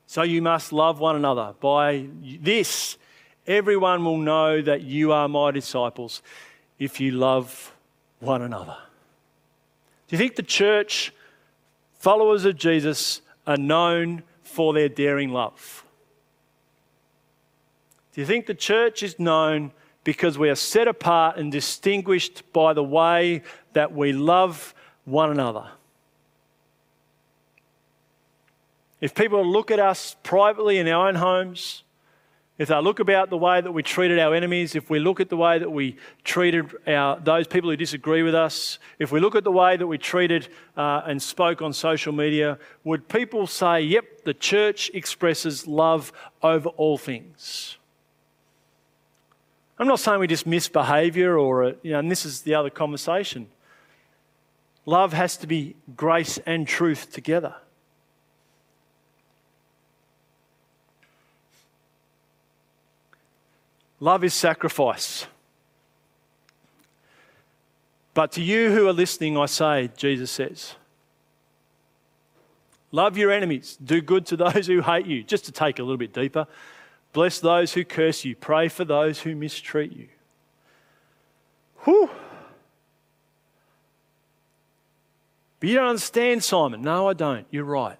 So 0.07 0.23
you 0.23 0.43
must 0.43 0.73
love 0.73 1.01
one 1.01 1.17
another. 1.17 1.55
By 1.61 2.07
this, 2.23 2.97
everyone 3.47 4.05
will 4.05 4.19
know 4.19 4.63
that 4.63 4.83
you 4.83 5.13
are 5.13 5.29
my 5.29 5.51
disciples 5.51 6.23
if 6.79 7.01
you 7.01 7.11
love 7.11 7.73
one 8.21 8.43
another. 8.43 8.77
Do 10.07 10.17
you 10.17 10.19
think 10.19 10.37
the 10.37 10.43
church, 10.43 11.13
followers 11.95 12.45
of 12.45 12.57
Jesus, 12.57 13.23
are 13.47 13.57
known 13.57 14.23
for 14.43 14.73
their 14.73 14.89
daring 14.89 15.31
love? 15.31 15.85
Do 18.13 18.21
you 18.21 18.27
think 18.27 18.47
the 18.47 18.55
church 18.55 19.03
is 19.03 19.19
known 19.19 19.73
because 20.05 20.39
we 20.39 20.49
are 20.49 20.55
set 20.55 20.87
apart 20.87 21.39
and 21.39 21.51
distinguished 21.51 22.53
by 22.53 22.73
the 22.73 22.85
way 22.85 23.43
that 23.73 23.93
we 23.93 24.13
love 24.13 24.75
one 25.05 25.31
another? 25.31 25.69
If 29.01 29.15
people 29.15 29.45
look 29.45 29.71
at 29.71 29.79
us 29.79 30.17
privately 30.23 30.79
in 30.79 30.89
our 30.89 31.09
own 31.09 31.17
homes, 31.17 31.83
if 32.57 32.69
they 32.69 32.81
look 32.81 33.01
about 33.01 33.31
the 33.31 33.37
way 33.37 33.61
that 33.61 33.73
we 33.73 33.83
treated 33.83 34.19
our 34.21 34.33
enemies, 34.33 34.77
if 34.77 34.89
we 34.89 35.01
look 35.01 35.19
at 35.19 35.29
the 35.29 35.37
way 35.37 35.59
that 35.59 35.71
we 35.71 35.97
treated 36.23 36.71
our, 36.87 37.19
those 37.19 37.49
people 37.49 37.69
who 37.69 37.77
disagree 37.77 38.23
with 38.23 38.35
us, 38.35 38.79
if 39.01 39.11
we 39.11 39.19
look 39.19 39.35
at 39.35 39.43
the 39.43 39.51
way 39.51 39.77
that 39.77 39.87
we 39.87 39.99
treated 39.99 40.49
uh, 40.77 41.03
and 41.05 41.21
spoke 41.21 41.63
on 41.63 41.73
social 41.73 42.13
media, 42.13 42.59
would 42.85 43.09
people 43.09 43.49
say, 43.49 43.81
yep, 43.81 44.23
the 44.25 44.35
church 44.35 44.89
expresses 44.95 45.67
love 45.67 46.13
over 46.43 46.69
all 46.71 46.97
things? 46.97 47.77
I'm 49.77 49.89
not 49.89 49.99
saying 49.99 50.21
we 50.21 50.29
dismiss 50.29 50.69
behaviour 50.69 51.37
or, 51.37 51.75
you 51.83 51.91
know, 51.93 51.99
and 51.99 52.09
this 52.09 52.25
is 52.25 52.43
the 52.43 52.55
other 52.55 52.71
conversation. 52.71 53.49
Love 54.87 55.13
has 55.13 55.37
to 55.39 55.47
be 55.47 55.77
grace 55.97 56.39
and 56.47 56.67
truth 56.69 57.13
together. 57.13 57.55
Love 64.01 64.25
is 64.25 64.35
sacrifice. 64.35 65.27
But 68.13 68.33
to 68.33 68.43
you 68.43 68.71
who 68.71 68.87
are 68.87 68.93
listening, 68.93 69.39
I 69.39 69.47
say, 69.47 69.91
Jesus 69.97 70.31
says, 70.31 70.75
love 72.93 73.17
your 73.17 73.31
enemies, 73.31 73.79
do 73.83 74.01
good 74.01 74.27
to 74.27 74.37
those 74.45 74.67
who 74.67 74.83
hate 74.83 75.07
you. 75.07 75.23
Just 75.23 75.47
to 75.47 75.53
take 75.53 75.79
a 75.79 75.83
little 75.83 75.97
bit 75.97 76.13
deeper, 76.13 76.47
Bless 77.15 77.39
those 77.39 77.73
who 77.73 77.85
curse 77.85 78.25
you. 78.25 78.35
Pray 78.35 78.69
for 78.69 78.85
those 78.85 79.21
who 79.21 79.37
mistreat 79.37 79.93
you. 79.93 80.09
Whew. 81.85 82.11
But 85.65 85.71
you 85.71 85.77
don't 85.77 85.89
understand, 85.89 86.45
Simon. 86.45 86.83
No, 86.83 87.09
I 87.09 87.15
don't. 87.15 87.47
You're 87.51 87.65
right. 87.65 87.97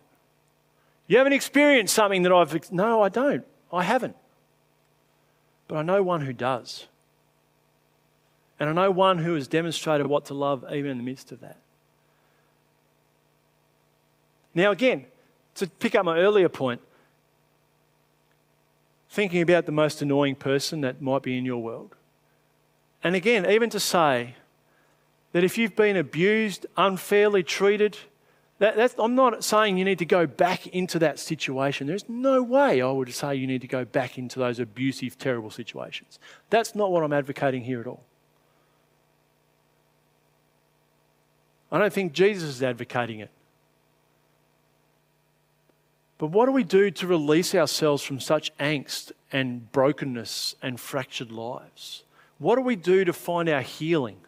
You 1.07 1.17
haven't 1.17 1.33
experienced 1.33 1.95
something 1.95 2.23
that 2.25 2.31
I've. 2.31 2.71
No, 2.71 3.01
I 3.01 3.09
don't. 3.09 3.43
I 3.73 3.85
haven't. 3.85 4.15
But 5.67 5.77
I 5.77 5.83
know 5.83 6.03
one 6.03 6.21
who 6.21 6.35
does. 6.35 6.89
And 8.61 8.69
I 8.69 8.75
know 8.75 8.91
one 8.91 9.17
who 9.17 9.35
has 9.35 9.49
demonstrated 9.49 10.07
what 10.07 10.27
to 10.27 10.35
love 10.35 10.67
even 10.71 10.91
in 10.91 10.99
the 10.99 11.03
midst 11.03 11.33
of 11.33 11.41
that. 11.41 11.57
Now, 14.55 14.71
again, 14.71 15.07
to 15.55 15.67
pick 15.67 15.95
up 15.95 16.05
my 16.05 16.19
earlier 16.19 16.51
point, 16.51 16.83
thinking 19.09 19.41
about 19.41 19.65
the 19.65 19.73
most 19.73 20.03
annoying 20.03 20.35
person 20.35 20.83
that 20.83 21.01
might 21.01 21.23
be 21.23 21.39
in 21.39 21.47
your 21.47 21.63
world. 21.63 21.95
And 23.03 23.17
again, 23.17 23.51
even 23.51 23.71
to 23.71 23.81
say 23.81 24.35
that 25.35 25.43
if 25.43 25.59
you've 25.59 25.75
been 25.75 25.97
abused, 25.97 26.65
unfairly 26.77 27.43
treated, 27.43 27.99
that, 28.61 28.95
I'm 29.01 29.17
not 29.17 29.43
saying 29.43 29.77
you 29.77 29.85
need 29.85 29.99
to 29.99 30.05
go 30.05 30.29
back 30.29 30.69
into 30.69 31.01
that 31.01 31.19
situation. 31.19 31.89
There's 31.89 32.09
no 32.09 32.41
way 32.41 32.81
I 32.81 32.89
would 32.89 33.13
say 33.13 33.35
you 33.35 33.49
need 33.49 33.63
to 33.63 33.67
go 33.67 33.85
back 33.85 34.17
into 34.17 34.39
those 34.39 34.61
abusive, 34.61 35.19
terrible 35.19 35.51
situations. 35.51 36.21
That's 36.51 36.77
not 36.77 36.93
what 36.93 37.03
I'm 37.03 37.13
advocating 37.13 37.65
here 37.65 37.81
at 37.81 37.89
all. 37.89 38.05
I 41.73 41.79
don't 41.81 41.93
think 41.93 42.13
Jesus 42.13 42.49
is 42.49 42.63
advocating 42.63 43.19
it. 43.19 43.31
But 46.17 46.29
what 46.29 46.47
do 46.47 46.53
we 46.53 46.63
do 46.63 46.93
to 46.93 47.09
release 47.09 47.57
ourselves 47.57 48.05
from 48.05 48.21
such 48.21 48.57
angst 48.59 49.11
and 49.33 49.73
brokenness 49.73 50.55
and 50.63 50.79
fractured 50.79 51.33
lives? 51.33 52.05
What 52.39 52.55
do 52.55 52.63
we 52.63 52.77
do 52.77 53.05
to 53.05 53.13
find 53.13 53.49
our 53.49 53.63
healing? 53.63 54.19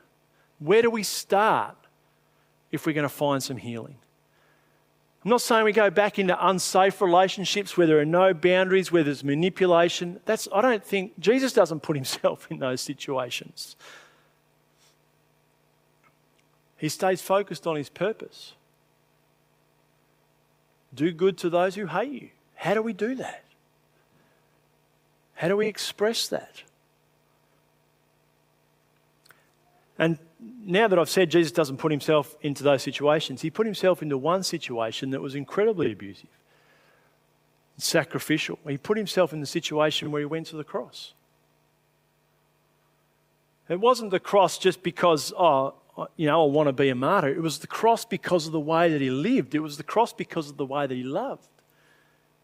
Where 0.58 0.82
do 0.82 0.90
we 0.90 1.02
start 1.02 1.76
if 2.70 2.86
we're 2.86 2.92
going 2.92 3.02
to 3.02 3.08
find 3.08 3.42
some 3.42 3.56
healing? 3.56 3.96
I'm 5.24 5.30
not 5.30 5.40
saying 5.40 5.64
we 5.64 5.72
go 5.72 5.90
back 5.90 6.20
into 6.20 6.36
unsafe 6.46 7.00
relationships 7.00 7.76
where 7.76 7.86
there 7.86 7.98
are 7.98 8.04
no 8.04 8.32
boundaries, 8.32 8.92
where 8.92 9.02
there's 9.02 9.24
manipulation. 9.24 10.20
That's, 10.24 10.46
I 10.54 10.62
don't 10.62 10.84
think 10.84 11.18
Jesus 11.18 11.52
doesn't 11.52 11.80
put 11.80 11.96
himself 11.96 12.46
in 12.50 12.60
those 12.60 12.80
situations. 12.80 13.74
He 16.76 16.88
stays 16.88 17.20
focused 17.20 17.66
on 17.66 17.74
his 17.74 17.88
purpose. 17.88 18.54
Do 20.94 21.10
good 21.10 21.36
to 21.38 21.50
those 21.50 21.74
who 21.74 21.86
hate 21.86 22.12
you. 22.12 22.28
How 22.54 22.74
do 22.74 22.82
we 22.82 22.92
do 22.92 23.16
that? 23.16 23.44
How 25.34 25.48
do 25.48 25.56
we 25.56 25.66
express 25.66 26.28
that? 26.28 26.62
And 29.98 30.18
now 30.64 30.88
that 30.88 30.98
I've 30.98 31.08
said 31.08 31.30
Jesus 31.30 31.52
doesn't 31.52 31.78
put 31.78 31.92
himself 31.92 32.36
into 32.42 32.62
those 32.62 32.82
situations, 32.82 33.42
he 33.42 33.50
put 33.50 33.66
himself 33.66 34.02
into 34.02 34.18
one 34.18 34.42
situation 34.42 35.10
that 35.10 35.20
was 35.20 35.34
incredibly 35.34 35.92
abusive, 35.92 36.28
sacrificial. 37.78 38.58
He 38.68 38.76
put 38.76 38.96
himself 38.96 39.32
in 39.32 39.40
the 39.40 39.46
situation 39.46 40.10
where 40.10 40.20
he 40.20 40.26
went 40.26 40.46
to 40.48 40.56
the 40.56 40.64
cross. 40.64 41.14
It 43.68 43.80
wasn't 43.80 44.10
the 44.10 44.20
cross 44.20 44.58
just 44.58 44.82
because, 44.82 45.32
oh, 45.36 45.74
you 46.16 46.26
know, 46.26 46.44
I 46.44 46.46
want 46.46 46.68
to 46.68 46.72
be 46.72 46.88
a 46.88 46.94
martyr. 46.94 47.28
It 47.28 47.42
was 47.42 47.58
the 47.58 47.66
cross 47.66 48.04
because 48.04 48.46
of 48.46 48.52
the 48.52 48.60
way 48.60 48.90
that 48.90 49.00
he 49.00 49.10
lived, 49.10 49.54
it 49.54 49.60
was 49.60 49.76
the 49.76 49.82
cross 49.82 50.12
because 50.12 50.50
of 50.50 50.56
the 50.56 50.66
way 50.66 50.86
that 50.86 50.94
he 50.94 51.02
loved. 51.02 51.48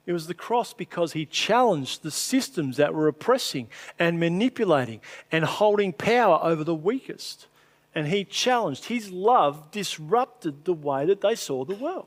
It 0.05 0.13
was 0.13 0.27
the 0.27 0.35
cross 0.35 0.75
because 0.75 1.13
he 1.13 1.27
challenged 1.27 2.03
the 2.03 2.11
systems 2.11 2.77
that 2.77 2.93
were 2.93 3.07
oppressing 3.07 3.69
and 4.01 4.19
manipulating 4.19 5.01
and 5.31 5.45
holding 5.45 5.93
power 5.93 6.41
over 6.43 6.65
the 6.65 6.75
weakest. 6.75 7.47
And 7.95 8.09
he 8.09 8.25
challenged, 8.25 8.87
his 8.87 9.11
love 9.11 9.71
disrupted 9.71 10.65
the 10.65 10.73
way 10.73 11.05
that 11.07 11.21
they 11.21 11.35
saw 11.35 11.65
the 11.65 11.75
world. 11.75 12.07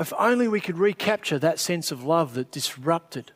If 0.00 0.12
only 0.18 0.48
we 0.48 0.60
could 0.60 0.78
recapture 0.78 1.38
that 1.38 1.60
sense 1.60 1.92
of 1.92 2.02
love 2.02 2.34
that 2.34 2.50
disrupted 2.50 3.30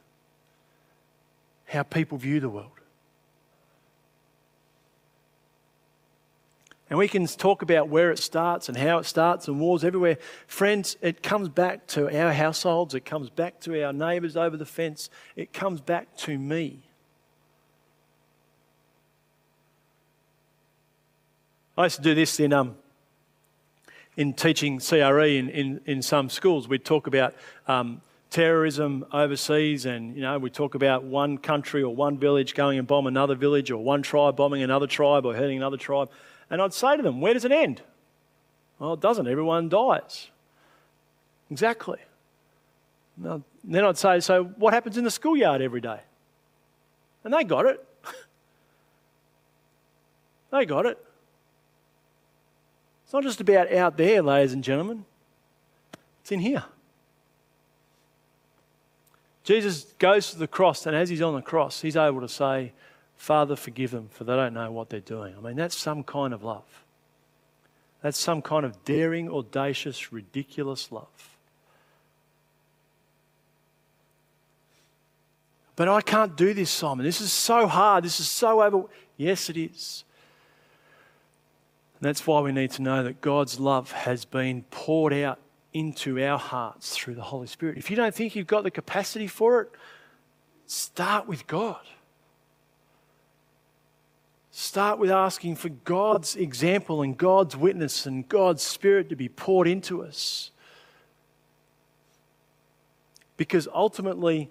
how 1.67 1.85
people 1.85 2.19
view 2.19 2.41
the 2.41 2.49
world. 2.49 2.76
And 6.89 6.99
we 6.99 7.09
can 7.09 7.27
talk 7.27 7.63
about 7.63 7.89
where 7.89 8.13
it 8.13 8.19
starts 8.19 8.69
and 8.69 8.79
how 8.79 8.99
it 8.99 9.05
starts 9.07 9.49
and 9.49 9.59
wars 9.59 9.83
everywhere. 9.83 10.19
Friends, 10.47 10.97
it 11.03 11.23
comes 11.23 11.49
back 11.49 11.87
to 11.89 12.07
our 12.17 12.33
households, 12.33 12.95
it 12.95 13.05
comes 13.05 13.29
back 13.29 13.59
to 13.61 13.85
our 13.85 13.93
neighbours 13.93 14.37
over 14.37 14.57
the 14.57 14.67
fence, 14.67 15.11
it 15.35 15.53
comes 15.53 15.81
back 15.81 16.17
to 16.19 16.39
me. 16.39 16.83
I 21.77 21.85
used 21.85 21.97
to 21.97 22.03
do 22.03 22.15
this 22.15 22.41
in, 22.41 22.53
um, 22.53 22.77
in 24.17 24.33
teaching 24.33 24.79
CRE 24.79 25.25
in, 25.25 25.51
in, 25.51 25.81
in 25.85 26.03
some 26.03 26.31
schools. 26.31 26.69
We'd 26.69 26.85
talk 26.87 27.07
about 27.07 27.35
um, 27.67 28.01
terrorism 28.31 29.05
overseas, 29.13 29.87
and 29.87 30.15
you 30.15 30.23
know, 30.23 30.39
we 30.39 30.51
talk 30.51 30.75
about 30.75 31.05
one 31.05 31.37
country 31.37 31.83
or 31.83 31.95
one 31.95 32.17
village 32.17 32.55
going 32.55 32.79
and 32.79 32.89
bomb 32.89 33.07
another 33.07 33.35
village, 33.35 33.71
or 33.71 33.83
one 33.83 34.03
tribe 34.03 34.37
bombing 34.37 34.63
another 34.63 34.87
tribe 34.87 35.27
or 35.27 35.35
hurting 35.35 35.59
another 35.59 35.77
tribe. 35.77 36.09
And 36.51 36.63
I'd 36.63 36.75
say 36.75 36.97
to 36.97 37.03
them, 37.03 37.21
Where 37.21 37.35
does 37.35 37.45
it 37.45 37.53
end? 37.53 37.83
Well, 38.79 38.95
it 38.95 39.01
doesn't. 39.01 39.27
Everyone 39.27 39.69
dies. 39.69 40.31
Exactly. 41.51 41.99
Then 43.19 43.85
I'd 43.85 43.99
say, 43.99 44.21
So 44.21 44.45
what 44.45 44.75
happens 44.75 44.97
in 44.97 45.05
the 45.05 45.11
schoolyard 45.11 45.63
every 45.63 45.81
day? 45.81 46.01
And 47.25 47.35
they 47.35 47.45
got 47.45 47.67
it. 47.67 47.85
they 50.53 50.65
got 50.65 50.87
it. 50.87 50.99
It's 53.05 53.13
not 53.13 53.23
just 53.23 53.41
about 53.41 53.73
out 53.73 53.97
there, 53.97 54.21
ladies 54.23 54.53
and 54.53 54.65
gentlemen, 54.65 55.05
it's 56.23 56.33
in 56.33 56.41
here. 56.41 56.65
Jesus 59.45 59.85
goes 60.01 60.33
to 60.33 60.39
the 60.39 60.49
cross, 60.49 60.87
and 60.87 60.97
as 60.97 61.09
he's 61.09 61.23
on 61.23 61.37
the 61.37 61.41
cross, 61.41 61.81
he's 61.81 61.97
able 61.97 62.21
to 62.21 62.29
say, 62.29 62.73
Father, 63.17 63.57
forgive 63.57 63.91
them, 63.91 64.09
for 64.11 64.25
they 64.25 64.37
don't 64.37 64.55
know 64.55 64.71
what 64.71 64.91
they're 64.91 65.01
doing. 65.01 65.35
I 65.37 65.41
mean, 65.41 65.57
that's 65.57 65.77
some 65.77 66.03
kind 66.03 66.33
of 66.33 66.45
love. 66.45 66.85
That's 68.03 68.19
some 68.19 68.43
kind 68.43 68.65
of 68.65 68.85
daring, 68.85 69.29
audacious, 69.31 70.13
ridiculous 70.13 70.93
love. 70.93 71.37
But 75.75 75.89
I 75.89 76.01
can't 76.01 76.37
do 76.37 76.55
this, 76.55 76.71
Simon. 76.71 77.05
This 77.05 77.21
is 77.21 77.33
so 77.33 77.67
hard. 77.67 78.05
This 78.05 78.21
is 78.21 78.29
so 78.29 78.63
over. 78.63 78.85
Yes, 79.17 79.51
it 79.51 79.57
is. 79.57 80.05
And 81.99 82.07
that's 82.07 82.27
why 82.27 82.41
we 82.41 82.53
need 82.53 82.71
to 82.73 82.83
know 82.83 83.03
that 83.03 83.21
God's 83.21 83.59
love 83.59 83.93
has 83.93 84.25
been 84.25 84.65
poured 84.71 85.13
out 85.13 85.39
into 85.73 86.23
our 86.23 86.39
hearts 86.39 86.97
through 86.97 87.15
the 87.15 87.23
Holy 87.23 87.47
Spirit. 87.47 87.77
If 87.77 87.91
you 87.91 87.97
don't 87.97 88.15
think 88.15 88.37
you've 88.37 88.47
got 88.47 88.63
the 88.63 88.71
capacity 88.71 89.27
for 89.27 89.63
it, 89.63 89.71
start 90.67 91.27
with 91.27 91.47
God. 91.47 91.81
Start 94.59 94.99
with 94.99 95.11
asking 95.11 95.57
for 95.57 95.69
God's 95.69 96.35
example 96.35 97.03
and 97.03 97.15
God's 97.15 97.55
witness 97.55 98.07
and 98.07 98.27
God's 98.27 98.63
Spirit 98.63 99.11
to 99.11 99.15
be 99.15 99.29
poured 99.29 99.69
into 99.69 100.03
us. 100.03 100.51
Because 103.37 103.69
ultimately, 103.75 104.49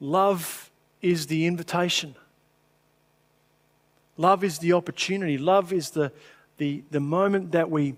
love 0.00 0.72
is 1.02 1.28
the 1.28 1.46
invitation. 1.46 2.16
Love 4.16 4.42
is 4.42 4.58
the 4.58 4.72
opportunity. 4.72 5.38
Love 5.38 5.72
is 5.72 5.90
the, 5.90 6.10
the, 6.56 6.82
the 6.90 6.98
moment 6.98 7.52
that 7.52 7.70
we 7.70 7.94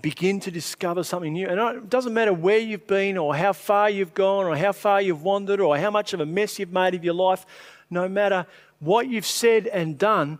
begin 0.00 0.40
to 0.40 0.50
discover 0.50 1.04
something 1.04 1.34
new. 1.34 1.48
And 1.48 1.60
it 1.76 1.90
doesn't 1.90 2.14
matter 2.14 2.32
where 2.32 2.56
you've 2.56 2.86
been 2.86 3.18
or 3.18 3.36
how 3.36 3.52
far 3.52 3.90
you've 3.90 4.14
gone 4.14 4.46
or 4.46 4.56
how 4.56 4.72
far 4.72 5.02
you've 5.02 5.22
wandered 5.22 5.60
or 5.60 5.76
how 5.76 5.90
much 5.90 6.14
of 6.14 6.20
a 6.20 6.26
mess 6.26 6.58
you've 6.58 6.72
made 6.72 6.94
of 6.94 7.04
your 7.04 7.12
life, 7.12 7.44
no 7.90 8.08
matter 8.08 8.46
what 8.80 9.06
you've 9.06 9.26
said 9.26 9.66
and 9.66 9.98
done, 9.98 10.38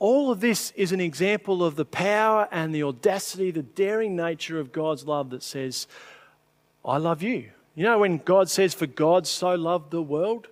all 0.00 0.32
of 0.32 0.40
this 0.40 0.72
is 0.76 0.92
an 0.92 1.00
example 1.00 1.62
of 1.62 1.76
the 1.76 1.84
power 1.84 2.48
and 2.50 2.74
the 2.74 2.82
audacity, 2.82 3.50
the 3.50 3.62
daring 3.62 4.16
nature 4.16 4.58
of 4.58 4.72
God's 4.72 5.06
love 5.06 5.30
that 5.30 5.42
says, 5.42 5.86
I 6.84 6.96
love 6.96 7.22
you. 7.22 7.50
You 7.74 7.84
know, 7.84 7.98
when 7.98 8.16
God 8.16 8.48
says, 8.48 8.74
For 8.74 8.86
God 8.86 9.26
so 9.26 9.54
loved 9.54 9.90
the 9.90 10.02
world, 10.02 10.48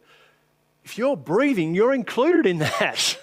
if 0.84 0.98
you're 0.98 1.16
breathing, 1.16 1.74
you're 1.74 1.94
included 1.94 2.46
in 2.46 2.58
that. 2.58 3.18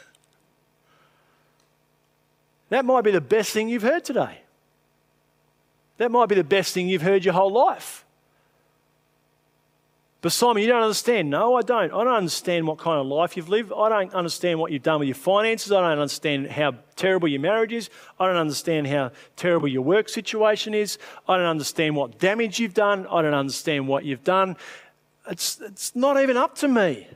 that 2.69 2.85
might 2.85 3.03
be 3.03 3.11
the 3.11 3.21
best 3.21 3.51
thing 3.51 3.69
you've 3.69 3.83
heard 3.83 4.03
today. 4.03 4.39
That 5.97 6.11
might 6.11 6.27
be 6.27 6.35
the 6.35 6.43
best 6.43 6.73
thing 6.73 6.89
you've 6.89 7.01
heard 7.01 7.25
your 7.25 7.33
whole 7.33 7.51
life. 7.51 8.04
But 10.25 10.31
Simon, 10.31 10.63
you 10.63 10.69
don't 10.69 10.81
understand. 10.81 11.29
No, 11.29 11.53
I 11.53 11.61
don't. 11.61 11.93
I 11.93 12.03
don't 12.03 12.15
understand 12.15 12.65
what 12.65 12.79
kind 12.79 12.99
of 12.99 13.05
life 13.05 13.37
you've 13.37 13.47
lived. 13.47 13.71
I 13.71 13.89
don't 13.89 14.11
understand 14.15 14.59
what 14.59 14.71
you've 14.71 14.81
done 14.81 14.97
with 14.97 15.07
your 15.07 15.13
finances. 15.13 15.71
I 15.71 15.81
don't 15.81 15.99
understand 15.99 16.49
how 16.49 16.73
terrible 16.95 17.27
your 17.27 17.41
marriage 17.41 17.71
is. 17.71 17.91
I 18.19 18.25
don't 18.25 18.35
understand 18.35 18.87
how 18.87 19.11
terrible 19.35 19.67
your 19.67 19.83
work 19.83 20.09
situation 20.09 20.73
is. 20.73 20.97
I 21.29 21.37
don't 21.37 21.45
understand 21.45 21.95
what 21.95 22.17
damage 22.17 22.59
you've 22.59 22.73
done. 22.73 23.05
I 23.05 23.21
don't 23.21 23.35
understand 23.35 23.87
what 23.87 24.03
you've 24.03 24.23
done. 24.23 24.57
It's, 25.29 25.61
it's 25.61 25.95
not 25.95 26.19
even 26.19 26.37
up 26.37 26.55
to 26.55 26.67
me. 26.67 27.07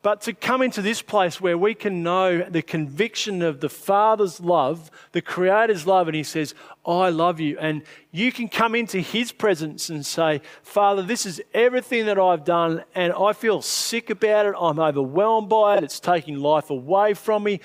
But 0.00 0.20
to 0.22 0.32
come 0.32 0.62
into 0.62 0.80
this 0.80 1.02
place 1.02 1.40
where 1.40 1.58
we 1.58 1.74
can 1.74 2.04
know 2.04 2.42
the 2.42 2.62
conviction 2.62 3.42
of 3.42 3.60
the 3.60 3.68
Father's 3.68 4.40
love, 4.40 4.92
the 5.10 5.20
Creator's 5.20 5.86
love, 5.86 6.06
and 6.06 6.14
He 6.14 6.22
says, 6.22 6.54
I 6.86 7.08
love 7.10 7.40
you. 7.40 7.58
And 7.58 7.82
you 8.12 8.30
can 8.30 8.48
come 8.48 8.76
into 8.76 9.00
His 9.00 9.32
presence 9.32 9.90
and 9.90 10.06
say, 10.06 10.40
Father, 10.62 11.02
this 11.02 11.26
is 11.26 11.42
everything 11.52 12.06
that 12.06 12.18
I've 12.18 12.44
done, 12.44 12.84
and 12.94 13.12
I 13.12 13.32
feel 13.32 13.60
sick 13.60 14.08
about 14.08 14.46
it. 14.46 14.54
I'm 14.58 14.78
overwhelmed 14.78 15.48
by 15.48 15.78
it. 15.78 15.84
It's 15.84 15.98
taking 15.98 16.38
life 16.38 16.70
away 16.70 17.14
from 17.14 17.42
me. 17.42 17.60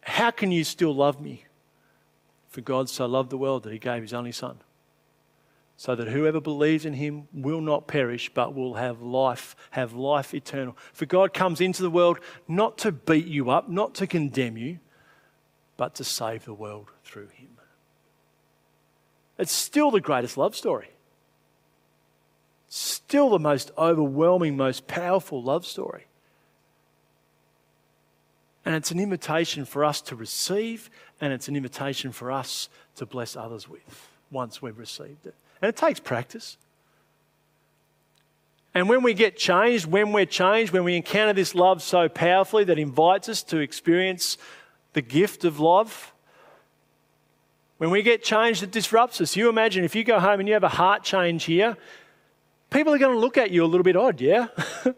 How 0.00 0.30
can 0.30 0.50
you 0.50 0.64
still 0.64 0.94
love 0.94 1.20
me? 1.20 1.44
For 2.48 2.62
God 2.62 2.88
so 2.88 3.04
loved 3.04 3.28
the 3.28 3.38
world 3.38 3.64
that 3.64 3.72
He 3.72 3.78
gave 3.78 4.00
His 4.00 4.14
only 4.14 4.32
Son 4.32 4.58
so 5.76 5.94
that 5.94 6.08
whoever 6.08 6.40
believes 6.40 6.84
in 6.84 6.94
him 6.94 7.26
will 7.32 7.60
not 7.60 7.86
perish 7.86 8.30
but 8.32 8.54
will 8.54 8.74
have 8.74 9.02
life 9.02 9.56
have 9.70 9.92
life 9.92 10.34
eternal. 10.34 10.76
For 10.92 11.06
god 11.06 11.34
comes 11.34 11.60
into 11.60 11.82
the 11.82 11.90
world 11.90 12.18
not 12.46 12.78
to 12.78 12.92
beat 12.92 13.26
you 13.26 13.50
up 13.50 13.68
not 13.68 13.94
to 13.96 14.06
condemn 14.06 14.56
you 14.56 14.78
but 15.76 15.94
to 15.96 16.04
save 16.04 16.44
the 16.44 16.54
world 16.54 16.90
through 17.02 17.28
him. 17.28 17.48
It's 19.38 19.52
still 19.52 19.90
the 19.90 20.00
greatest 20.00 20.36
love 20.36 20.54
story. 20.54 20.90
Still 22.68 23.30
the 23.30 23.40
most 23.40 23.72
overwhelming 23.76 24.56
most 24.56 24.86
powerful 24.86 25.42
love 25.42 25.66
story. 25.66 26.06
And 28.64 28.76
it's 28.76 28.92
an 28.92 29.00
invitation 29.00 29.64
for 29.64 29.84
us 29.84 30.00
to 30.02 30.16
receive 30.16 30.88
and 31.20 31.32
it's 31.32 31.48
an 31.48 31.56
invitation 31.56 32.12
for 32.12 32.30
us 32.30 32.68
to 32.96 33.04
bless 33.04 33.34
others 33.34 33.68
with 33.68 34.08
once 34.30 34.62
we've 34.62 34.78
received 34.78 35.26
it 35.26 35.34
and 35.64 35.70
it 35.70 35.76
takes 35.76 35.98
practice. 35.98 36.58
And 38.74 38.86
when 38.86 39.02
we 39.02 39.14
get 39.14 39.38
changed, 39.38 39.86
when 39.86 40.12
we're 40.12 40.26
changed, 40.26 40.74
when 40.74 40.84
we 40.84 40.94
encounter 40.94 41.32
this 41.32 41.54
love 41.54 41.82
so 41.82 42.06
powerfully 42.06 42.64
that 42.64 42.78
invites 42.78 43.30
us 43.30 43.42
to 43.44 43.60
experience 43.60 44.36
the 44.92 45.00
gift 45.00 45.42
of 45.42 45.60
love, 45.60 46.12
when 47.78 47.88
we 47.88 48.02
get 48.02 48.22
changed, 48.22 48.62
it 48.62 48.72
disrupts 48.72 49.22
us. 49.22 49.36
You 49.36 49.48
imagine 49.48 49.84
if 49.84 49.94
you 49.94 50.04
go 50.04 50.20
home 50.20 50.38
and 50.38 50.46
you 50.46 50.52
have 50.52 50.64
a 50.64 50.68
heart 50.68 51.02
change 51.02 51.44
here, 51.44 51.78
people 52.68 52.92
are 52.92 52.98
going 52.98 53.14
to 53.14 53.18
look 53.18 53.38
at 53.38 53.50
you 53.50 53.64
a 53.64 53.66
little 53.66 53.84
bit 53.84 53.96
odd, 53.96 54.20
yeah? 54.20 54.48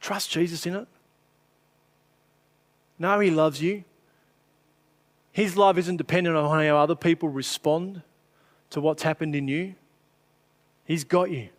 Trust 0.00 0.30
Jesus 0.30 0.64
in 0.64 0.76
it. 0.76 0.86
Know 3.00 3.18
He 3.18 3.32
loves 3.32 3.60
you. 3.60 3.82
His 5.38 5.56
love 5.56 5.78
isn't 5.78 5.98
dependent 5.98 6.34
on 6.34 6.66
how 6.66 6.78
other 6.78 6.96
people 6.96 7.28
respond 7.28 8.02
to 8.70 8.80
what's 8.80 9.04
happened 9.04 9.36
in 9.36 9.46
you. 9.46 9.76
He's 10.84 11.04
got 11.04 11.30
you. 11.30 11.50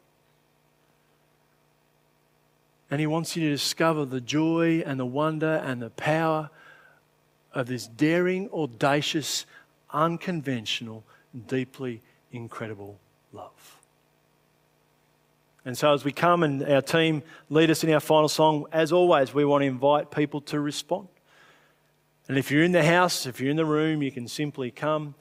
And 2.91 2.99
He 2.99 3.07
wants 3.07 3.38
you 3.38 3.43
to 3.43 3.49
discover 3.49 4.03
the 4.03 4.19
joy 4.19 4.84
and 4.86 4.99
the 4.99 5.05
wonder 5.05 5.63
and 5.63 5.82
the 5.82 5.91
power 5.91 6.49
of 7.53 7.67
this 7.67 7.88
daring, 7.88 8.49
audacious, 8.49 9.45
unconventional, 9.93 11.05
deeply 11.47 12.01
incredible 12.34 12.99
love. 13.32 13.77
And 15.63 15.77
so, 15.77 15.93
as 15.93 16.03
we 16.03 16.11
come 16.11 16.43
and 16.43 16.63
our 16.63 16.82
team 16.82 17.23
lead 17.49 17.71
us 17.71 17.82
in 17.86 17.93
our 17.93 18.01
final 18.01 18.27
song, 18.27 18.65
as 18.73 18.91
always, 18.91 19.34
we 19.34 19.45
want 19.45 19.61
to 19.61 19.67
invite 19.67 20.11
people 20.11 20.41
to 20.41 20.59
respond. 20.59 21.07
And 22.30 22.38
if 22.38 22.51
you're 22.51 22.63
in 22.63 22.71
the 22.71 22.86
house, 22.86 23.25
if 23.25 23.41
you're 23.41 23.49
in 23.49 23.57
the 23.57 23.65
room, 23.65 24.03
you 24.03 24.11
can 24.11 24.27
simply 24.27 24.69
come 24.69 25.15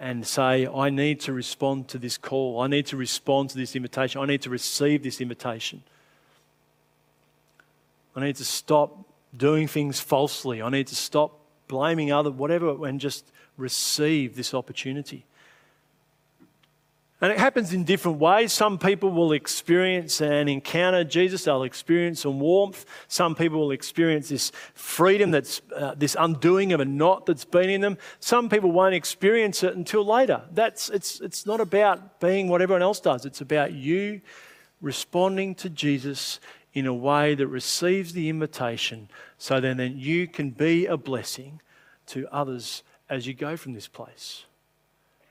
and 0.00 0.26
say, 0.26 0.66
I 0.66 0.88
need 0.88 1.20
to 1.20 1.32
respond 1.32 1.88
to 1.88 1.98
this 1.98 2.16
call. 2.16 2.60
I 2.60 2.66
need 2.66 2.86
to 2.86 2.96
respond 2.96 3.50
to 3.50 3.58
this 3.58 3.76
invitation. 3.76 4.20
I 4.20 4.24
need 4.24 4.40
to 4.42 4.50
receive 4.50 5.02
this 5.02 5.20
invitation. 5.20 5.82
I 8.16 8.20
need 8.24 8.36
to 8.36 8.44
stop 8.44 9.06
doing 9.36 9.68
things 9.68 10.00
falsely. 10.00 10.62
I 10.62 10.70
need 10.70 10.86
to 10.86 10.96
stop 10.96 11.38
blaming 11.68 12.10
other, 12.10 12.30
whatever, 12.30 12.86
and 12.86 12.98
just 12.98 13.30
receive 13.58 14.34
this 14.34 14.54
opportunity. 14.54 15.26
And 17.22 17.30
it 17.30 17.38
happens 17.38 17.72
in 17.72 17.84
different 17.84 18.18
ways. 18.18 18.52
Some 18.52 18.80
people 18.80 19.12
will 19.12 19.30
experience 19.30 20.20
and 20.20 20.48
encounter 20.48 21.04
Jesus, 21.04 21.44
they'll 21.44 21.62
experience 21.62 22.22
some 22.22 22.40
warmth. 22.40 22.84
Some 23.06 23.36
people 23.36 23.60
will 23.60 23.70
experience 23.70 24.28
this 24.28 24.50
freedom, 24.74 25.30
that's 25.30 25.62
uh, 25.74 25.94
this 25.96 26.16
undoing 26.18 26.72
of 26.72 26.80
a 26.80 26.84
knot 26.84 27.26
that's 27.26 27.44
been 27.44 27.70
in 27.70 27.80
them. 27.80 27.96
Some 28.18 28.48
people 28.48 28.72
won't 28.72 28.96
experience 28.96 29.62
it 29.62 29.76
until 29.76 30.04
later. 30.04 30.42
That's, 30.50 30.90
it's, 30.90 31.20
it's 31.20 31.46
not 31.46 31.60
about 31.60 32.18
being 32.18 32.48
what 32.48 32.60
everyone 32.60 32.82
else 32.82 32.98
does, 32.98 33.24
it's 33.24 33.40
about 33.40 33.72
you 33.72 34.20
responding 34.80 35.54
to 35.54 35.70
Jesus 35.70 36.40
in 36.74 36.86
a 36.86 36.94
way 36.94 37.36
that 37.36 37.46
receives 37.46 38.14
the 38.14 38.28
invitation 38.30 39.08
so 39.38 39.60
then, 39.60 39.76
then 39.76 39.96
you 39.96 40.26
can 40.26 40.50
be 40.50 40.86
a 40.86 40.96
blessing 40.96 41.60
to 42.06 42.26
others 42.32 42.82
as 43.08 43.28
you 43.28 43.34
go 43.34 43.56
from 43.56 43.74
this 43.74 43.86
place 43.86 44.46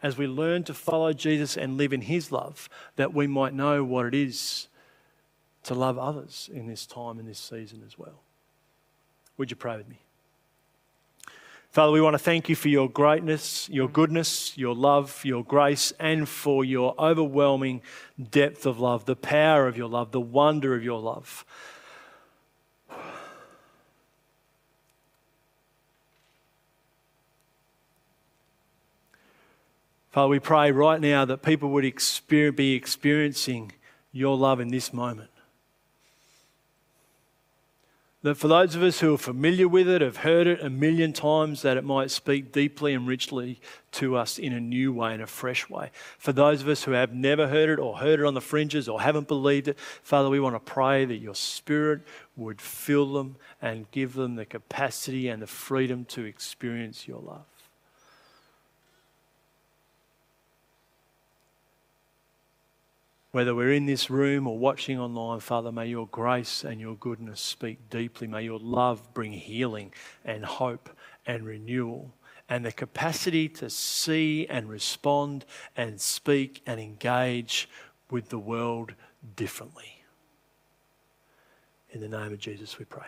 as 0.04 0.18
we 0.18 0.28
learn 0.28 0.64
to 0.64 0.74
follow 0.74 1.14
Jesus 1.14 1.58
and 1.58 1.78
live 1.78 1.94
in 1.94 2.02
His 2.02 2.32
love, 2.32 2.70
that 2.96 3.14
we 3.14 3.28
might 3.28 3.54
know 3.54 3.84
what 3.84 4.06
it 4.06 4.14
is 4.16 4.68
to 5.64 5.76
love 5.76 5.98
others 5.98 6.50
in 6.52 6.68
this 6.68 6.86
time, 6.86 7.20
and 7.20 7.28
this 7.28 7.40
season 7.40 7.84
as 7.86 7.98
well. 7.98 8.22
Would 9.38 9.52
you 9.52 9.58
pray 9.58 9.78
with 9.78 9.90
me? 9.90 10.00
Father, 11.72 11.94
we 11.94 12.02
want 12.02 12.16
to 12.16 12.20
thank 12.20 12.50
you 12.50 12.56
for 12.56 12.68
your 12.68 12.90
greatness, 12.90 13.70
your 13.70 13.88
goodness, 13.88 14.58
your 14.58 14.76
love, 14.76 15.22
your 15.24 15.42
grace, 15.42 15.94
and 16.02 16.28
for 16.28 16.66
your 16.66 16.94
overwhelming 17.00 17.82
depth 18.30 18.66
of 18.66 18.80
love, 18.80 19.06
the 19.06 19.16
power 19.16 19.68
of 19.68 19.78
your 19.78 19.88
love, 19.88 20.12
the 20.12 20.20
wonder 20.20 20.76
of 20.76 20.84
your 20.84 21.00
love. 21.00 21.46
Father, 30.12 30.28
we 30.28 30.40
pray 30.40 30.72
right 30.72 31.00
now 31.00 31.24
that 31.24 31.42
people 31.42 31.70
would 31.70 31.86
experience, 31.86 32.58
be 32.58 32.74
experiencing 32.74 33.72
your 34.12 34.36
love 34.36 34.60
in 34.60 34.68
this 34.68 34.92
moment. 34.92 35.30
That 38.24 38.36
for 38.36 38.50
those 38.50 38.76
of 38.76 38.84
us 38.84 39.00
who 39.00 39.16
are 39.16 39.18
familiar 39.18 39.68
with 39.68 39.88
it, 39.88 40.02
have 40.02 40.18
heard 40.18 40.46
it 40.46 40.62
a 40.62 40.70
million 40.70 41.12
times, 41.12 41.64
that 41.64 41.78
it 41.78 41.84
might 41.84 42.12
speak 42.12 42.52
deeply 42.52 42.94
and 42.94 43.08
richly 43.08 43.60
to 43.94 44.16
us 44.16 44.38
in 44.38 44.54
a 44.54 44.60
new 44.60 44.94
way, 44.94 45.16
in 45.16 45.22
a 45.22 45.28
fresh 45.28 45.68
way. 45.70 45.90
For 46.20 46.32
those 46.32 46.62
of 46.62 46.68
us 46.68 46.84
who 46.84 46.92
have 46.92 47.14
never 47.14 47.48
heard 47.48 47.70
it 47.70 47.80
or 47.80 47.98
heard 47.98 48.20
it 48.20 48.26
on 48.26 48.36
the 48.36 48.42
fringes 48.42 48.88
or 48.88 49.02
haven't 49.02 49.28
believed 49.28 49.70
it, 49.70 49.80
Father, 50.04 50.30
we 50.30 50.40
want 50.40 50.56
to 50.56 50.60
pray 50.60 51.06
that 51.06 51.16
your 51.16 51.34
Spirit 51.34 52.02
would 52.36 52.62
fill 52.62 53.14
them 53.14 53.38
and 53.60 53.90
give 53.90 54.14
them 54.14 54.36
the 54.36 54.46
capacity 54.46 55.30
and 55.30 55.42
the 55.42 55.48
freedom 55.48 56.06
to 56.06 56.24
experience 56.24 57.08
your 57.08 57.22
love. 57.22 57.46
Whether 63.32 63.56
we're 63.56 63.72
in 63.72 63.86
this 63.86 64.10
room 64.10 64.46
or 64.46 64.58
watching 64.58 65.00
online, 65.00 65.40
Father, 65.40 65.72
may 65.72 65.88
your 65.88 66.08
grace 66.08 66.66
and 66.66 66.82
your 66.82 66.96
goodness 66.96 67.40
speak 67.40 67.90
deeply. 67.90 68.28
May 68.28 68.44
your 68.44 68.60
love 68.60 69.14
bring 69.14 69.32
healing 69.32 69.94
and 70.26 70.44
hope 70.44 70.90
and 71.26 71.46
renewal 71.46 72.14
and 72.50 72.66
the 72.66 72.74
capacity 72.74 73.48
to 73.48 73.70
see 73.70 74.46
and 74.48 74.70
respond 74.70 75.46
and 75.78 76.02
speak 76.02 76.62
and 76.66 76.82
engage 76.82 77.70
with 78.10 78.28
the 78.28 78.40
world 78.40 78.94
differently. 79.38 80.04
In 81.92 82.02
the 82.02 82.10
name 82.10 82.34
of 82.34 82.40
Jesus, 82.40 82.78
we 82.78 82.84
pray. 82.84 83.08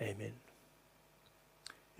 Amen. 0.00 0.32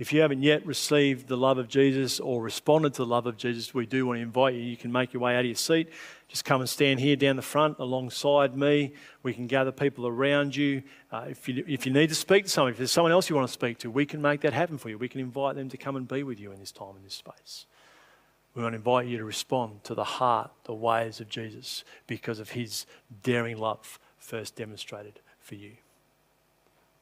If 0.01 0.15
you 0.15 0.23
haven't 0.23 0.43
yet 0.43 0.65
received 0.65 1.29
the 1.29 1.37
love 1.37 1.59
of 1.59 1.69
Jesus 1.69 2.21
or 2.21 2.41
responded 2.41 2.95
to 2.95 3.03
the 3.03 3.07
love 3.07 3.27
of 3.27 3.37
Jesus, 3.37 3.75
we 3.75 3.85
do 3.85 4.07
want 4.07 4.17
to 4.17 4.23
invite 4.23 4.55
you. 4.55 4.61
You 4.63 4.79
can 4.79 4.91
make 4.91 5.13
your 5.13 5.21
way 5.21 5.35
out 5.35 5.41
of 5.41 5.45
your 5.45 5.55
seat. 5.55 5.91
Just 6.27 6.47
come 6.47 6.63
and 6.63 6.71
stand 6.71 7.01
here 7.01 7.17
down 7.17 7.37
the 7.37 7.43
front 7.43 7.79
alongside 7.79 8.57
me. 8.57 8.95
We 9.23 9.35
can 9.35 9.47
gather 9.47 9.71
people 9.71 10.07
around 10.07 10.57
you. 10.57 10.85
Uh, 11.13 11.27
if, 11.29 11.47
you 11.51 11.63
if 11.69 11.85
you 11.85 11.93
need 11.93 12.09
to 12.09 12.15
speak 12.15 12.45
to 12.45 12.49
someone, 12.49 12.73
if 12.73 12.79
there's 12.79 12.91
someone 12.91 13.13
else 13.13 13.29
you 13.29 13.37
want 13.37 13.47
to 13.47 13.53
speak 13.53 13.77
to, 13.81 13.91
we 13.91 14.07
can 14.07 14.23
make 14.23 14.41
that 14.41 14.55
happen 14.55 14.79
for 14.79 14.89
you. 14.89 14.97
We 14.97 15.11
can 15.11 15.21
invite 15.21 15.55
them 15.55 15.69
to 15.69 15.77
come 15.77 15.97
and 15.97 16.09
be 16.09 16.23
with 16.23 16.41
you 16.41 16.51
in 16.51 16.61
this 16.61 16.73
time, 16.73 16.97
in 16.97 17.05
this 17.05 17.13
space. 17.13 17.67
We 18.55 18.63
want 18.63 18.73
to 18.73 18.79
invite 18.79 19.07
you 19.07 19.19
to 19.19 19.25
respond 19.27 19.85
to 19.85 19.95
the 19.95 20.05
heart, 20.05 20.51
the 20.65 20.73
ways 20.73 21.21
of 21.21 21.29
Jesus 21.29 21.85
because 22.07 22.39
of 22.39 22.49
his 22.49 22.87
daring 23.23 23.59
love 23.59 23.99
first 24.17 24.57
demonstrated 24.57 25.21
for 25.41 25.57
you. 25.57 25.73